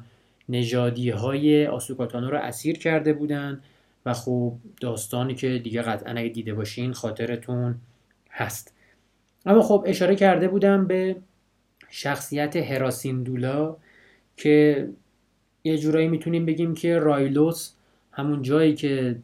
نژادی 0.50 1.10
های 1.10 1.68
آسوکاتانو 1.68 2.30
رو 2.30 2.38
اسیر 2.38 2.78
کرده 2.78 3.14
بودن 3.14 3.62
و 4.06 4.14
خب 4.14 4.54
داستانی 4.82 5.36
که 5.36 5.60
دیگه 5.60 5.82
قطعا 5.82 6.14
اگه 6.14 6.30
دیده 6.30 6.54
باشین 6.54 6.94
خاطرتون 6.94 7.76
هست. 8.32 8.74
اما 9.46 9.62
خب 9.62 9.84
اشاره 9.88 10.16
کرده 10.16 10.48
بودم 10.48 10.88
به 10.88 11.16
شخصیت 11.90 12.56
هراسیندولا 12.56 13.76
که 14.38 14.88
یه 15.64 15.78
جورایی 15.78 16.08
می‌تونیم 16.08 16.46
بگیم 16.46 16.74
که 16.74 17.00
رایلوس 17.00 17.72
همون 18.18 18.42
جایی 18.42 18.76
که 18.76 19.20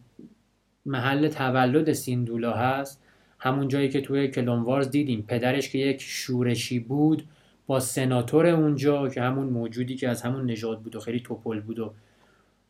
محل 0.85 1.27
تولد 1.27 1.93
سیندولا 1.93 2.53
هست 2.53 3.03
همون 3.39 3.67
جایی 3.67 3.89
که 3.89 4.01
توی 4.01 4.27
کلونوارز 4.27 4.89
دیدیم. 4.89 5.25
پدرش 5.27 5.69
که 5.69 5.77
یک 5.77 6.01
شورشی 6.01 6.79
بود 6.79 7.23
با 7.67 7.79
سناتور 7.79 8.47
اونجا 8.47 9.09
که 9.09 9.21
همون 9.21 9.47
موجودی 9.47 9.95
که 9.95 10.09
از 10.09 10.21
همون 10.21 10.45
نژاد 10.45 10.81
بود 10.81 10.95
و 10.95 10.99
خیلی 10.99 11.19
توپل 11.19 11.59
بود 11.59 11.79
و 11.79 11.93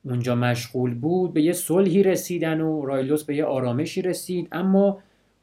اونجا 0.05 0.35
مشغول 0.35 0.93
بود 0.93 1.33
به 1.33 1.41
یه 1.41 1.53
صلحی 1.53 2.03
رسیدن 2.03 2.61
و 2.61 2.85
رایلوس 2.85 3.23
به 3.23 3.35
یه 3.35 3.45
آرامشی 3.45 4.01
رسید. 4.01 4.47
اما 4.51 4.99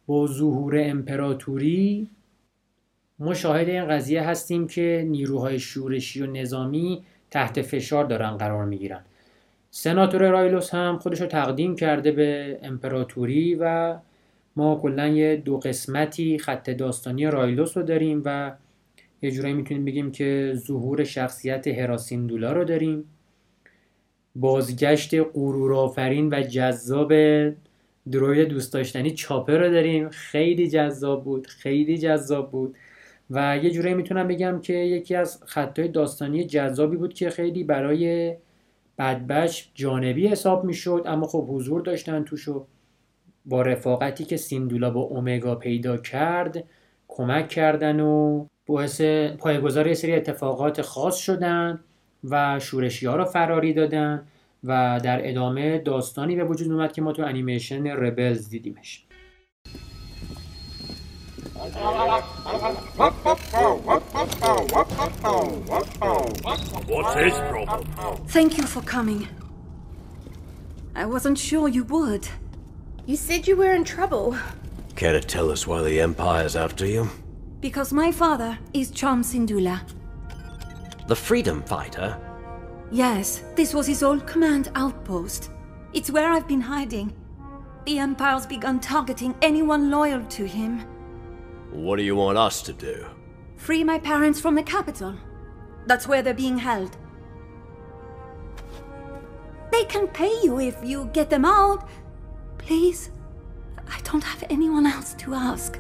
با 0.07 0.27
ظهور 0.27 0.75
امپراتوری 0.79 2.09
ما 3.19 3.35
شاهد 3.35 3.69
این 3.69 3.89
قضیه 3.89 4.23
هستیم 4.23 4.67
که 4.67 5.07
نیروهای 5.09 5.59
شورشی 5.59 6.23
و 6.23 6.27
نظامی 6.27 7.03
تحت 7.31 7.63
فشار 7.63 8.05
دارن 8.05 8.37
قرار 8.37 8.65
می‌گیرن. 8.65 9.01
سناتور 9.71 10.29
رایلوس 10.29 10.75
هم 10.75 10.99
خودش 10.99 11.21
رو 11.21 11.27
تقدیم 11.27 11.77
کرده 11.77 12.13
به 12.13 12.59
امپراتوری 12.63 13.55
و 13.61 13.97
ما 14.57 14.79
کلا 14.83 15.09
یه 15.09 15.37
دو 15.37 15.59
قسمتی 15.59 16.39
خط 16.39 16.71
داستانی 16.71 17.27
رایلوس 17.27 17.77
رو 17.77 17.83
داریم 17.83 18.23
و 18.25 18.53
یه 19.23 19.31
جورایی 19.31 19.55
می‌تونیم 19.55 19.85
بگیم 19.85 20.13
که 20.13 20.53
ظهور 20.57 21.05
شخصیت 21.05 21.69
هراسیندولا 21.69 22.53
رو 22.53 22.65
داریم. 22.65 23.05
بازگشت 24.37 25.15
غرورآفرین 25.15 26.35
و 26.35 26.43
جذاب 26.43 27.13
دروید 28.11 28.49
دوست 28.49 28.73
داشتنی 28.73 29.11
چاپر 29.11 29.59
رو 29.59 29.71
داریم. 29.71 30.09
خیلی 30.09 30.69
جذاب 30.69 31.25
بود 31.25 31.47
خیلی 31.47 31.99
جذاب 31.99 32.51
بود. 32.51 32.77
و 33.31 33.59
یه 33.63 33.71
جورایی 33.71 33.95
می‌تونم 33.95 34.29
بگم 34.29 34.61
که 34.61 34.73
یکی 34.75 35.15
از 35.15 35.43
خطای 35.47 35.89
داستانی 35.89 36.45
جذابی 36.45 36.97
بود 36.97 37.15
که 37.15 37.31
خیلی 37.31 37.65
برای 37.65 38.37
بدبش 39.01 39.71
جانبی 39.75 40.29
حساب 40.29 40.65
می‌شد 40.65 41.03
اما 41.07 41.27
خب 41.27 41.47
حضور 41.49 41.81
داشتن 41.81 42.25
توش 42.25 42.49
و 42.49 42.67
با 43.45 43.63
رفاقتی 43.63 44.25
که 44.25 44.37
سیندولا 44.37 44.91
با 44.91 45.01
اومگا 45.01 45.55
پیدا 45.55 45.97
کرد 45.97 46.65
کمک 47.09 47.49
کردن 47.49 48.01
و 48.01 48.47
باعث 48.67 49.01
پایگذار 49.39 49.87
یه 49.87 49.95
سری 49.95 50.15
اتفاقات 50.15 50.83
خاص 50.83 51.17
شدن 51.17 51.81
و 52.25 52.59
شورشی 52.59 53.07
ها 53.07 53.17
رو 53.17 53.25
فراری 53.25 53.73
دادن 53.73 54.27
و 54.65 55.01
در 55.05 55.29
ادامه 55.29 55.79
داستانی 55.79 56.37
به 56.37 56.45
وجود 56.45 56.73
اومد 56.73 56.93
که 56.93 57.03
ما 57.03 57.13
تو 57.13 57.23
انیمیشن 57.23 57.87
ربلز 57.87 58.49
دیدیمش. 58.49 59.07
What's 66.87 67.15
his 67.15 67.35
problem? 67.35 68.27
Thank 68.29 68.57
you 68.57 68.65
for 68.65 68.81
coming. 68.81 69.29
I 70.95 71.05
wasn't 71.05 71.39
sure 71.39 71.69
you 71.69 71.85
would. 71.85 72.27
You 73.05 73.17
said 73.17 73.47
you 73.47 73.57
were 73.57 73.75
in 73.75 73.85
trouble. 73.85 74.39
Care 74.97 75.13
to 75.13 75.21
tell 75.21 75.51
us 75.51 75.67
why 75.67 75.83
the 75.83 76.01
Empire's 76.01 76.57
after 76.57 76.87
you? 76.87 77.11
Because 77.61 77.93
my 77.93 78.11
father 78.11 78.59
is 78.73 78.91
Chom 78.91 79.23
Sindula. 79.23 79.83
The 81.09 81.17
freedom 81.17 81.63
fighter? 81.65 82.19
Yes, 82.91 83.43
this 83.55 83.75
was 83.75 83.87
his 83.87 84.03
old 84.03 84.27
command 84.27 84.71
outpost. 84.75 85.51
It's 85.93 86.11
where 86.11 86.33
I've 86.33 86.49
been 86.49 86.63
hiding. 86.63 87.13
The 87.85 87.99
Empire's 87.99 88.47
begun 88.47 88.81
targeting 88.81 89.35
anyone 89.43 89.91
loyal 89.91 90.25
to 90.25 90.47
him. 90.47 90.87
What 91.73 91.97
do 91.97 92.03
you 92.03 92.17
want 92.17 92.37
us 92.37 92.63
to 92.63 92.73
do? 92.73 93.07
Free 93.57 93.85
my 93.85 93.99
parents 93.99 94.41
from 94.41 94.55
the 94.57 94.63
capital. 94.63 95.15
That's 95.87 96.09
where 96.09 96.23
they're 96.23 96.35
being 96.35 96.59
held. 96.59 96.97
They 99.71 99.85
can 99.85 100.09
pay 100.09 100.35
you 100.43 100.59
if 100.59 100.77
you 100.83 101.09
get 101.13 101.31
them 101.31 101.45
out. 101.45 101.89
Please. 102.59 103.11
I 103.89 104.01
don't 104.03 104.25
have 104.25 104.45
anyone 104.51 104.87
else 104.87 105.15
to 105.15 105.35
ask. 105.35 105.79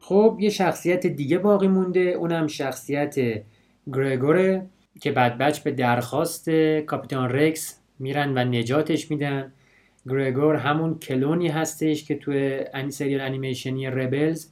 خب 0.00 0.36
یه 0.40 0.50
شخصیت 0.50 1.06
دیگه 1.06 1.38
باقی 1.38 1.68
مونده 1.68 2.00
اونم 2.00 2.46
شخصیت 2.46 3.14
گرگوره 3.92 4.66
که 5.00 5.12
بدبچ 5.12 5.58
به 5.58 5.70
درخواست 5.70 6.50
کاپیتان 6.86 7.30
رکس 7.30 7.78
میرن 7.98 8.38
و 8.38 8.44
نجاتش 8.44 9.10
میدن 9.10 9.52
گرگور 10.08 10.56
همون 10.56 10.98
کلونی 10.98 11.48
هستش 11.48 12.04
که 12.04 12.14
توی 12.14 12.64
سریال 12.88 13.20
انیمیشنی 13.20 13.86
ربلز 13.86 14.50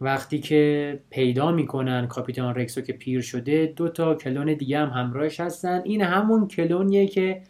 وقتی 0.00 0.38
که 0.38 1.00
پیدا 1.10 1.52
می‌کنن 1.52 2.06
کاپیتان 2.06 2.54
رکسو 2.54 2.80
که 2.80 2.92
پیر 2.92 3.20
شده 3.20 3.72
دو 3.76 3.88
تا 3.88 4.14
کلون 4.14 4.54
دیگه 4.54 4.78
هم 4.78 4.88
همراهش 4.88 5.40
هستن. 5.40 5.82
این 5.84 6.02
همون 6.02 6.48
کلونیه 6.48 7.06
که 7.06 7.42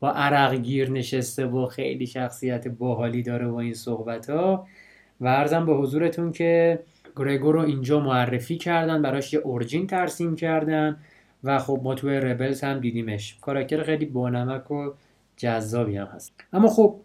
با 0.00 0.10
عرق 0.10 0.54
گیر 0.54 0.90
نشسته 0.90 1.46
و 1.46 1.66
خیلی 1.66 2.06
شخصیت 2.06 2.68
باحالی 2.68 3.22
داره 3.22 3.46
و 3.46 3.54
این 3.54 3.74
صحبت 3.74 4.30
ها 4.30 4.66
و 5.20 5.26
ارزم 5.26 5.66
به 5.66 5.74
حضورتون 5.74 6.32
که 6.32 6.78
گرگور 7.16 7.54
رو 7.54 7.60
اینجا 7.60 8.00
معرفی 8.00 8.56
کردن 8.56 9.02
براش 9.02 9.32
یه 9.32 9.40
اورجین 9.40 9.86
ترسیم 9.86 10.36
کردن 10.36 10.96
و 11.44 11.58
خب 11.58 11.80
ما 11.82 11.94
توی 11.94 12.16
ربلز 12.16 12.64
هم 12.64 12.80
دیدیمش. 12.80 13.38
کاراکتر 13.40 13.82
خیلی 13.82 14.06
بانمک 14.06 14.70
و 14.70 14.90
جذابی 15.36 15.96
هم 15.96 16.06
هست. 16.06 16.32
اما 16.52 16.68
خب 16.68 17.00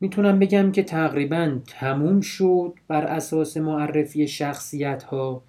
می‌تونم 0.00 0.38
بگم 0.38 0.72
که 0.72 0.82
تقریبا 0.82 1.58
تموم 1.66 2.20
شد 2.20 2.74
بر 2.88 3.04
اساس 3.04 3.56
معرفی 3.56 4.28
شخصیت 4.28 5.02
ها 5.02 5.42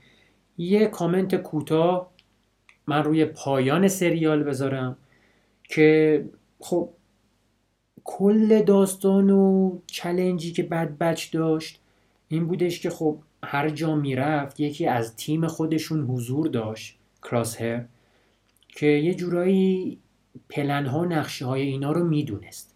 یه 0.57 0.85
کامنت 0.87 1.35
کوتاه 1.35 2.11
من 2.87 3.03
روی 3.03 3.25
پایان 3.25 3.87
سریال 3.87 4.43
بذارم 4.43 4.97
که 5.63 6.25
خب 6.59 6.89
کل 8.03 8.63
داستان 8.63 9.29
و 9.29 9.77
چلنجی 9.87 10.51
که 10.51 10.63
بد 10.63 10.97
بچ 10.97 11.33
داشت 11.33 11.79
این 12.27 12.47
بودش 12.47 12.79
که 12.79 12.89
خب 12.89 13.17
هر 13.43 13.69
جا 13.69 13.95
می‌رفت 13.95 14.59
یکی 14.59 14.87
از 14.87 15.15
تیم 15.15 15.47
خودشون 15.47 16.01
حضور 16.01 16.47
داشت 16.47 16.97
کراس 17.23 17.61
هر 17.61 17.85
که 18.67 18.85
یه 18.85 19.13
جورایی 19.13 19.99
پلن 20.49 20.85
ها 20.85 21.05
نقشه 21.05 21.45
های 21.45 21.61
اینا 21.61 21.91
رو 21.91 22.03
می‌دونست. 22.05 22.75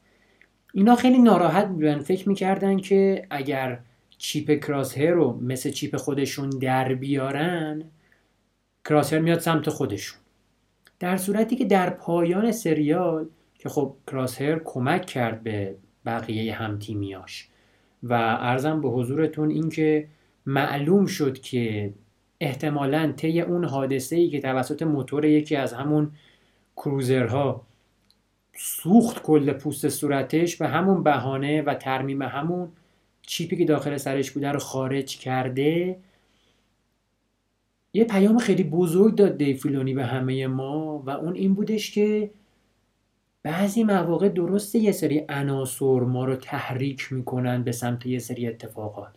اینا 0.73 0.95
خیلی 0.95 1.17
ناراحت 1.17 1.67
بودن. 1.67 1.99
فکر 1.99 2.29
می‌کردن 2.29 2.77
که 2.77 3.27
اگر 3.29 3.79
چیپ 4.17 4.65
کراس 4.65 4.97
هر 4.97 5.11
رو 5.11 5.39
مثل 5.41 5.69
چیپ 5.69 5.97
خودشون 5.97 6.49
در 6.49 6.93
بیارن 6.93 7.83
کراس 8.89 9.13
هر 9.13 9.19
میاد 9.19 9.39
سمت 9.39 9.69
خودشون. 9.69 10.19
در 10.99 11.17
صورتی 11.17 11.55
که 11.55 11.65
در 11.65 11.89
پایان 11.89 12.51
سریال 12.51 13.27
که 13.59 13.69
خب 13.69 13.95
کراس 14.07 14.41
هر 14.41 14.59
کمک 14.65 15.05
کرد 15.05 15.43
به 15.43 15.75
بقیه 16.05 16.53
هم 16.53 16.79
تیمیاش 16.79 17.47
و 18.03 18.13
ارزم 18.39 18.81
به 18.81 18.89
حضورتون 18.89 19.49
اینکه 19.49 20.07
معلوم 20.45 21.05
شد 21.05 21.39
که 21.39 21.93
احتمالا 22.39 23.13
طی 23.17 23.41
اون 23.41 23.65
حادثه 23.65 24.15
ای 24.15 24.29
که 24.29 24.39
توسط 24.39 24.81
موتور 24.83 25.25
یکی 25.25 25.55
از 25.55 25.73
همون 25.73 26.11
کروزرها 26.77 27.61
سوخت 28.57 29.21
کل 29.21 29.53
پوست 29.53 29.89
صورتش 29.89 30.55
به 30.55 30.67
همون 30.67 31.03
بهانه 31.03 31.61
و 31.61 31.73
ترمیم 31.73 32.21
همون 32.21 32.69
چیپی 33.21 33.57
که 33.57 33.65
داخل 33.65 33.97
سرش 33.97 34.31
بوده 34.31 34.51
رو 34.51 34.59
خارج 34.59 35.17
کرده. 35.17 35.99
یه 37.93 38.03
پیام 38.03 38.37
خیلی 38.37 38.63
بزرگ 38.63 39.15
داد 39.15 39.37
دیفیلونی 39.37 39.93
به 39.93 40.05
همه 40.05 40.47
ما 40.47 41.03
و 41.05 41.09
اون 41.09 41.35
این 41.35 41.53
بودش 41.53 41.91
که 41.91 42.31
بعضی 43.43 43.83
مواقع 43.83 44.29
درسته 44.29 44.79
یه 44.79 44.91
سری 44.91 45.25
عناصر 45.29 45.99
ما 45.99 46.25
رو 46.25 46.35
تحریک 46.35 47.13
می‌کنن 47.13 47.63
به 47.63 47.71
سمت 47.71 48.05
یه 48.05 48.19
سری 48.19 48.47
اتفاقات. 48.47 49.13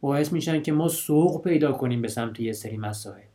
باعث 0.00 0.32
میشن 0.32 0.62
که 0.62 0.72
ما 0.72 0.88
سوق 0.88 1.44
پیدا 1.44 1.72
کنیم 1.72 2.02
به 2.02 2.08
سمت 2.08 2.40
یه 2.40 2.52
سری 2.52 2.76
مسائل. 2.76 3.29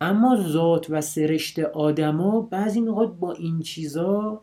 اما 0.00 0.36
ذات 0.36 0.86
و 0.90 1.00
سرشت 1.00 1.58
آدما 1.58 2.40
بعضی 2.40 2.80
نقاط 2.80 3.10
با 3.10 3.32
این 3.32 3.60
چیزا 3.60 4.42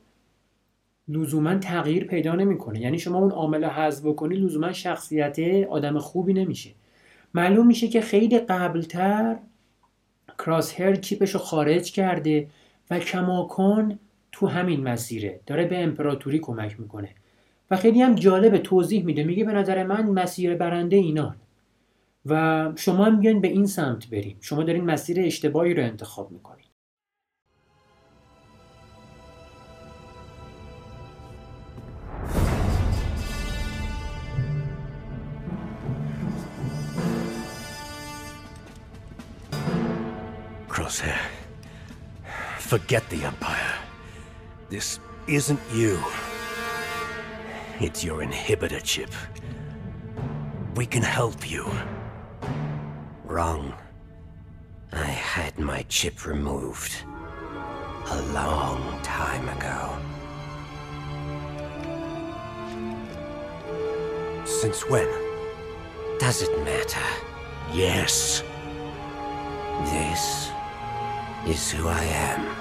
لزوما 1.07 1.55
تغییر 1.55 2.03
پیدا 2.03 2.35
نمی‌کنه. 2.35 2.79
یعنی 2.79 2.99
شما 2.99 3.19
اون 3.19 3.31
عامل 3.31 3.65
حذف 3.65 4.05
بکنی 4.05 4.35
لزوما 4.35 4.71
شخصیت 4.71 5.67
آدم 5.69 5.99
خوبی 5.99 6.33
نمیشه. 6.33 6.69
معلوم 7.33 7.67
میشه 7.67 7.87
که 7.87 8.01
خیلی 8.01 8.39
قبلتر 8.39 9.37
کراس 10.39 10.81
هر 10.81 10.95
چیپش 10.95 11.31
رو 11.31 11.39
خارج 11.39 11.91
کرده 11.91 12.47
و 12.91 12.99
کماکان 12.99 13.99
تو 14.31 14.47
همین 14.47 14.83
مسیره. 14.83 15.39
داره 15.45 15.65
به 15.65 15.83
امپراتوری 15.83 16.39
کمک 16.39 16.79
می‌کنه. 16.79 17.09
و 17.71 17.77
خیلی 17.77 18.01
هم 18.01 18.15
جالب 18.15 18.57
توضیح 18.57 19.05
میده. 19.05 19.23
میگه 19.23 19.43
به 19.43 19.53
نظر 19.53 19.83
من 19.83 20.09
مسیر 20.09 20.55
برنده 20.55 20.95
اینان. 20.95 21.35
و 22.25 22.71
شما 22.75 23.05
هم 23.05 23.17
میگن 23.17 23.41
به 23.41 23.47
این 23.47 23.65
سمت 23.65 24.09
بریم 24.09 24.37
شما 24.41 24.63
دارین 24.63 24.85
مسیر 24.85 25.19
اشتباهی 25.19 25.73
رو 25.73 25.83
انتخاب 25.83 26.31
می‌کنید 26.31 26.71
Crosshair. 40.69 41.19
Forget 42.59 43.03
the 43.09 43.25
Empire. 43.25 43.75
This 44.69 44.99
isn't 45.27 45.59
you. 45.73 45.99
It's 47.79 48.03
your 48.03 48.23
inhibitor 48.23 48.81
chip. 48.81 49.11
We 50.75 50.85
can 50.85 51.03
help 51.03 51.49
you. 51.51 51.65
Wrong. 53.31 53.73
I 54.91 55.05
had 55.05 55.57
my 55.57 55.83
chip 55.83 56.25
removed. 56.25 56.91
A 58.07 58.21
long 58.33 59.01
time 59.03 59.47
ago. 59.47 59.95
Since 64.43 64.81
when? 64.89 65.07
Does 66.19 66.41
it 66.41 66.53
matter? 66.65 67.07
Yes. 67.71 68.43
This 69.85 70.51
is 71.47 71.71
who 71.71 71.87
I 71.87 72.03
am. 72.03 72.60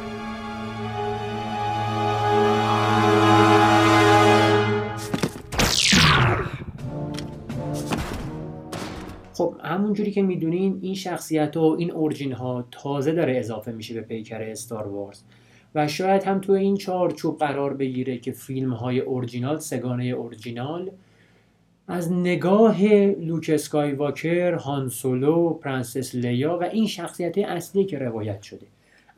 همونجوری 9.91 10.11
که 10.11 10.23
می‌دونین 10.23 10.79
این 10.83 10.95
شخصیت 10.95 11.57
و 11.57 11.77
این 11.79 11.91
اورجین 11.93 12.33
ها 12.33 12.69
تازه 12.71 13.13
داره 13.13 13.37
اضافه 13.37 13.73
میشه 13.73 13.95
به 13.95 14.01
پیکر 14.01 14.43
استار 14.43 14.89
وارز 14.89 15.23
و 15.75 15.89
شاید 15.89 16.23
هم 16.23 16.39
تو 16.39 16.53
این 16.53 16.77
چارچوب 16.77 17.39
قرار 17.39 17.75
بگیره 17.75 18.19
که 18.19 18.33
فیلم 18.33 18.73
های 18.73 19.01
اورجینال 19.01 19.59
سگانه 19.59 20.05
اورجینال 20.05 20.91
از 21.89 22.13
نگاه 22.13 22.85
Luke 23.19 23.51
Skywalker، 23.55 24.55
Han 24.55 24.89
Solo، 24.89 25.51
Princess 25.55 26.15
Leia 26.15 26.59
و 26.59 26.63
این 26.63 26.87
شخصیت 26.87 27.39
اصلی 27.39 27.85
که 27.85 27.99
روایت 27.99 28.43
شده. 28.43 28.67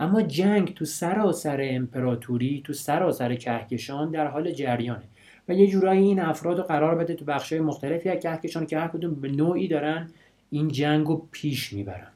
اما 0.00 0.22
جنگ 0.22 0.74
تو 0.74 0.85
سراسر 0.85 1.58
امپراتوری 1.62 2.62
تو 2.64 2.72
سراسر 2.72 3.35
کهکشان 3.35 4.11
در 4.11 4.26
حال 4.26 4.52
جریانه. 4.52 5.04
و 5.48 5.52
یه 5.52 5.66
جورایی 5.66 6.02
این 6.02 6.20
افراد 6.20 6.58
رو 6.58 6.64
قرار 6.64 6.94
بده 6.94 7.14
تو 7.14 7.24
بخشای 7.24 7.61
مختلفی 7.61 8.08
از 8.08 8.18
کهکشان 8.22 8.66
که 8.66 8.78
هر 8.78 8.88
کدوم 8.88 9.14
به 9.14 9.28
نوعی 9.28 9.68
دارن 9.68 10.08
این 10.52 10.68
جنگ 10.68 11.06
رو 11.06 11.28
پیش 11.30 11.72
می‌برن 11.72 12.12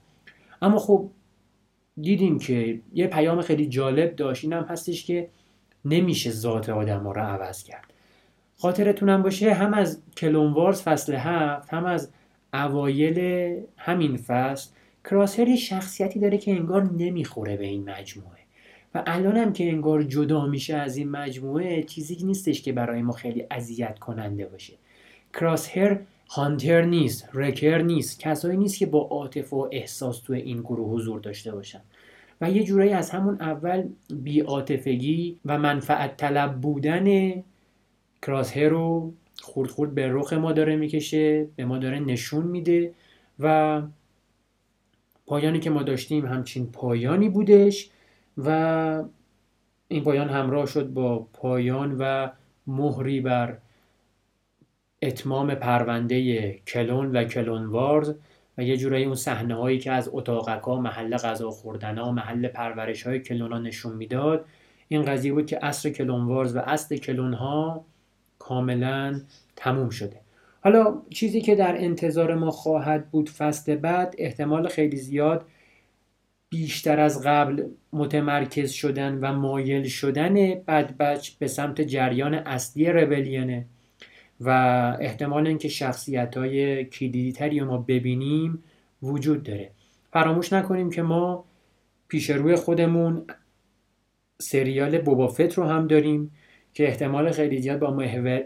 اما 0.63 0.79
خب 0.79 1.11
دیدیم 2.01 2.39
که 2.39 2.81
یه 2.95 3.07
پیام 3.07 3.41
خیلی 3.41 3.67
جالب 3.67 4.17
داشت. 4.17 4.45
این 4.45 4.53
هستش 4.53 5.05
که 5.05 5.29
نمیشه 5.85 6.31
ذات 6.31 6.69
آدم 6.69 7.03
ها 7.03 7.13
رو 7.13 7.23
عوض 7.23 7.63
کرد. 7.63 7.93
خاطرتونم 8.59 9.23
باشه 9.23 9.55
هم 9.55 9.75
از 9.75 10.03
کلونوارز 10.17 10.83
فصل 10.83 11.15
هفت 11.15 11.75
هم 11.75 11.85
از 11.85 12.11
اوایل 12.55 13.19
همین 13.77 14.17
فصل 14.17 14.71
کراسهر 15.05 15.57
شخصیتی 15.57 16.21
داره 16.21 16.39
که 16.39 16.51
انگار 16.51 16.93
نمی‌خوره 16.93 17.57
به 17.57 17.67
این 17.67 17.91
مجموعه. 17.91 18.39
و 18.95 19.03
الان 19.07 19.37
هم 19.37 19.53
که 19.53 19.69
انگار 19.69 20.03
جدا 20.03 20.47
میشه 20.47 20.77
از 20.77 20.97
این 20.97 21.11
مجموعه 21.11 21.83
چیزی 21.83 22.25
نیستش 22.25 22.63
که 22.63 22.73
برای 22.73 23.03
ما 23.03 23.13
خیلی 23.13 23.47
اذیت 23.51 23.99
کننده 23.99 24.47
باشه. 24.47 24.75
کراسهر 25.33 25.99
هانتر 26.29 26.83
نیست 26.83 27.29
رکر 27.35 27.79
نیست 27.83 28.21
کسایی 28.21 28.57
نیست 28.57 28.79
که 28.79 28.87
با 28.87 29.01
عاطفه 29.01 29.57
و 29.57 29.69
احساس 29.73 30.21
تو 30.21 30.33
این 30.33 30.61
گروه 30.61 30.91
حضور 30.91 31.21
داشته 31.21 31.53
باشن. 31.53 31.81
و 32.41 32.51
یه 32.51 32.65
جورایی 32.65 32.91
از 32.91 33.11
همون 33.11 33.41
اول 33.41 33.89
بیعاطفگی 34.15 35.39
و 35.45 35.59
منفعت 35.59 36.17
طلب 36.17 36.61
بودن 36.61 37.35
کراسهر 38.23 38.69
رو 38.69 39.13
خورد 39.43 39.71
خورد 39.71 39.95
به 39.95 40.09
رخ 40.13 40.33
ما 40.33 40.53
داره 40.53 40.77
می‌کشه 40.77 41.47
به 41.57 41.65
ما 41.65 41.79
داره 41.79 41.99
نشون 41.99 42.47
میده 42.47 42.95
و 43.39 43.83
پایانی 45.27 45.61
که 45.61 45.71
ما 45.71 45.83
داشتیم 45.83 46.27
همچین 46.27 46.67
پایانی 46.67 47.29
بودش 47.29 47.91
و 48.39 49.05
این 49.89 50.05
پایان 50.05 50.29
همراه 50.29 50.67
شد 50.67 50.87
با 50.87 51.19
پایان 51.19 51.97
و 51.99 52.29
مهری 52.67 53.21
بر 53.21 53.59
اتمام 55.07 55.55
پرونده 55.55 56.53
کلون 56.53 57.17
و 57.17 57.25
کلون 57.25 57.67
وارز 57.67 58.15
و 58.59 58.63
یه 58.63 58.77
جورایی 58.77 59.05
اون 59.05 59.15
صحنه 59.15 59.55
هایی 59.55 59.79
که 59.79 59.93
از 59.93 60.11
اتاقکا 60.13 60.81
محل 60.81 61.17
غذا 61.17 61.51
خوردن 61.51 61.99
ها 61.99 62.13
محل 62.13 62.49
پرورش 62.49 63.03
های 63.03 63.21
کلون 63.21 63.53
ها 63.53 63.59
نشون 63.59 63.97
می‌داد 63.97 64.45
این 64.89 65.03
قضیه 65.03 65.33
بود 65.33 65.47
که 65.47 65.59
اصر 65.63 65.91
کلون 65.91 66.27
وارز 66.27 66.57
و 66.57 66.59
اصل 66.59 66.97
کلون 66.97 67.35
ها 67.35 67.85
کاملا 68.39 69.21
تموم 69.57 69.91
شده. 69.91 70.21
حالا 70.65 71.03
چیزی 71.11 71.41
که 71.41 71.55
در 71.55 71.77
انتظار 71.79 72.35
ما 72.35 72.51
خواهد 72.51 73.11
بود 73.11 73.31
فصل 73.31 73.77
بعد 73.77 74.15
احتمال 74.19 74.69
خیلی 74.69 74.97
زیاد 74.97 75.47
بیشتر 76.49 77.01
از 77.01 77.23
قبل 77.27 77.65
متمرکز 77.93 78.71
شدن 78.71 79.19
و 79.21 79.33
مایل 79.33 79.89
شدن 79.89 80.35
بدبچ 80.55 81.31
به 81.31 81.47
سمت 81.47 81.81
جریان 81.81 82.35
اصلی 82.35 82.87
ربلیونه 82.87 83.67
و 84.41 84.51
احتمال 85.01 85.47
اینکه 85.47 85.69
شخصیت 85.69 86.37
های 86.37 86.85
کلیدی 86.85 87.33
تری 87.33 87.61
ما 87.61 87.79
ببینیم 87.79 88.63
وجود 89.03 89.43
داره. 89.43 89.71
فراموش 90.13 90.53
نکنیم 90.53 90.91
که 90.91 91.03
ما 91.03 91.45
پیش 92.09 92.31
روی 92.31 92.57
خودمون 92.57 93.27
سریال 94.39 94.99
Boba 94.99 95.27
Fett 95.27 95.55
رو 95.55 95.65
هم 95.65 95.87
داریم 95.87 96.31
که 96.75 96.89
احتمال 96.89 97.31
خیلی 97.31 97.61
زیاد 97.61 97.79
با 97.79 97.91
محور 97.91 98.45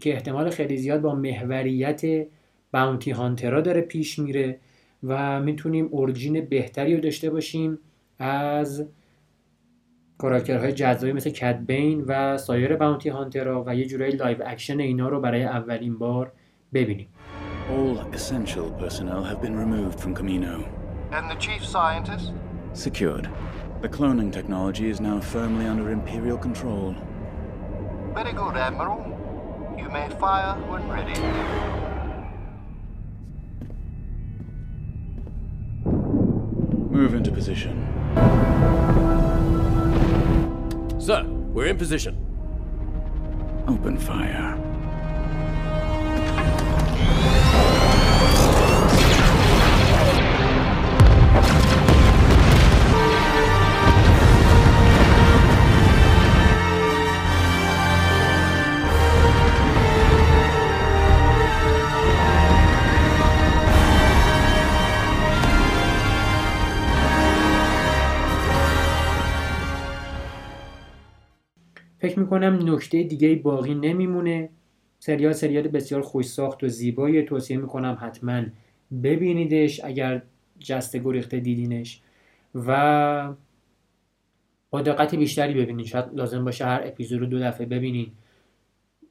که 0.00 0.12
احتمال 0.12 0.50
خیلی 0.50 0.76
زیاد 0.76 1.00
با 1.00 1.14
محوریت 1.14 2.26
bounty 2.72 3.10
hunter 3.10 3.53
ا 3.53 3.60
داره 3.60 3.80
پیش 3.80 4.18
میره 4.18 4.58
و 5.02 5.40
می‌تونیم 5.40 5.88
origin 5.90 6.40
بهتری 6.40 6.94
رو 6.94 7.00
داشته 7.00 7.30
باشیم 7.30 7.78
از 8.18 8.86
کاراکترهای 10.24 10.72
جذابی 10.72 11.12
مثل 11.12 11.30
Cad 11.30 11.58
Bane 11.66 12.04
و 12.06 12.38
سایر 12.38 12.76
bounty 12.76 13.08
hunter 13.08 13.56
ها 13.56 13.64
و 13.66 13.76
یه 13.76 13.86
جورایی 13.86 14.12
live 14.12 14.36
action 14.46 14.80
اینا 14.80 15.08
رو 15.08 15.20
برای 15.20 15.44
اولین 15.44 15.98
بار 15.98 16.32
ببینیم 16.74 17.08
All 17.70 18.16
essential 18.16 18.70
personnel 18.82 19.22
have 19.24 19.40
been 19.42 19.56
removed 19.64 20.00
from 20.00 20.14
Camino. 20.14 20.54
And 21.12 21.24
the 21.30 21.38
chief 21.46 21.62
scientist? 21.74 22.32
Secured. 22.72 23.28
The 23.82 23.88
cloning 23.96 24.30
technology 24.38 24.88
is 24.94 24.98
now 25.00 25.18
firmly 25.20 25.66
under 25.72 25.86
Imperial 25.98 26.38
control. 26.46 26.94
Very 28.14 28.34
good, 28.42 28.54
Admiral. 28.68 29.00
You 29.80 29.88
may 29.96 30.06
fire 30.22 30.54
when 30.70 30.82
ready. 30.96 31.18
Move 36.98 37.12
into 37.18 37.30
position. 37.40 37.74
Sir, 41.04 41.22
we're 41.52 41.66
in 41.66 41.76
position. 41.76 42.16
Open 43.68 43.98
fire. 43.98 44.73
فکر 72.04 72.18
می‌کنم 72.18 72.74
نکته 72.74 73.02
دیگه 73.02 73.34
باقی 73.34 73.74
نمیمونه. 73.74 74.48
سریال 74.98 75.32
سریال 75.32 75.68
بسیار 75.68 76.02
خوش 76.02 76.26
ساخت 76.26 76.64
و 76.64 76.68
زیبایی. 76.68 77.22
توصیه 77.22 77.56
می‌کنم 77.56 77.98
حتما 78.00 78.42
ببینیدش 79.02 79.84
اگر 79.84 80.22
جست 80.58 80.96
گریخته 80.96 81.40
دیدینش. 81.40 82.00
و 82.54 83.32
با 84.70 84.82
دقت 84.82 85.14
بیشتری 85.14 85.54
ببینید. 85.54 85.86
شاید 85.86 86.04
لازم 86.14 86.44
باشه 86.44 86.64
هر 86.64 86.82
اپیزود 86.84 87.20
رو 87.20 87.26
دو 87.26 87.38
دفعه 87.38 87.66
ببینید. 87.66 88.12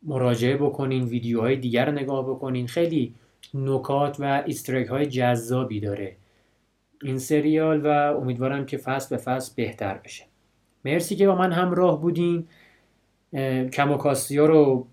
مراجعه 0.04 0.58
بکنین 0.58 1.04
ویدیوهای 1.04 1.56
دیگر 1.56 1.86
رو 1.86 1.91
نگاه 1.91 2.30
بکنین. 2.30 2.68
خیلی 2.68 3.14
نکات 3.54 4.20
و 4.20 4.24
استرک 4.24 4.88
های 4.88 5.06
جذابی 5.06 5.80
داره 5.80 6.16
این 7.04 7.18
سریال 7.18 7.82
و 7.86 7.88
امیدوارم 8.18 8.66
که 8.66 8.78
فصل 8.78 9.16
به 9.16 9.22
فصل 9.22 9.54
بهتر 9.56 9.98
بشه. 9.98 10.24
مرسی 10.86 11.16
که 11.16 11.28
با 11.28 11.36
من 11.36 11.52
همراه 11.52 12.02
بودین. 12.02 12.48
کم 13.73 13.91
و 13.91 13.97
ها 13.97 14.45
رو 14.45 14.88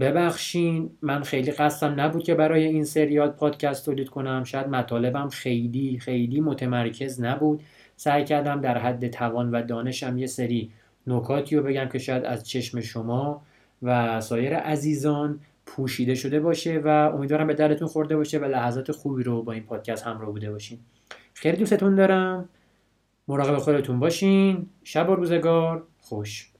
ببخشین. 0.00 0.90
من 1.02 1.22
خیلی 1.22 1.50
قصدم 1.50 2.00
نبود 2.00 2.22
که 2.22 2.34
برای 2.34 2.64
این 2.64 2.84
سریال 2.84 3.30
پادکست 3.30 3.84
تولید 3.84 4.08
کنم. 4.08 4.44
شاید 4.44 4.68
مطالبم 4.68 5.28
خیلی 5.28 5.98
خیلی 5.98 6.40
متمرکز 6.40 7.20
نبود. 7.20 7.62
سعی 7.96 8.24
کردم 8.24 8.60
در 8.60 8.78
حد 8.78 9.08
توان 9.08 9.50
و 9.50 9.62
دانشم 9.62 10.18
یه 10.18 10.26
سری 10.26 10.70
نکاتی 11.06 11.56
رو 11.56 11.62
بگم 11.62 11.88
که 11.88 11.98
شاید 11.98 12.24
از 12.24 12.48
چشم 12.48 12.80
شما 12.80 13.42
و 13.82 14.20
سایر 14.20 14.56
عزیزان 14.56 15.40
پوشیده 15.66 16.14
شده 16.14 16.40
باشه 16.40 16.78
و 16.78 16.88
امیدوارم 16.88 17.46
به 17.46 17.54
درتون 17.54 17.88
خورده 17.88 18.16
باشه 18.16 18.38
و 18.38 18.44
لحظات 18.44 18.92
خوبی 18.92 19.22
رو 19.22 19.42
با 19.42 19.52
این 19.52 19.62
پادکست 19.62 20.06
همراه 20.06 20.30
بوده 20.30 20.50
باشین. 20.50 20.78
خیلی 21.34 21.56
دوستتون 21.56 21.94
دارم. 21.94 22.48
مراقب 23.28 23.58
خودتون 23.58 24.00
باشین. 24.00 24.66
شب 24.84 25.08
و 25.08 25.14
روزگار. 25.14 25.82
خوش. 26.00 26.50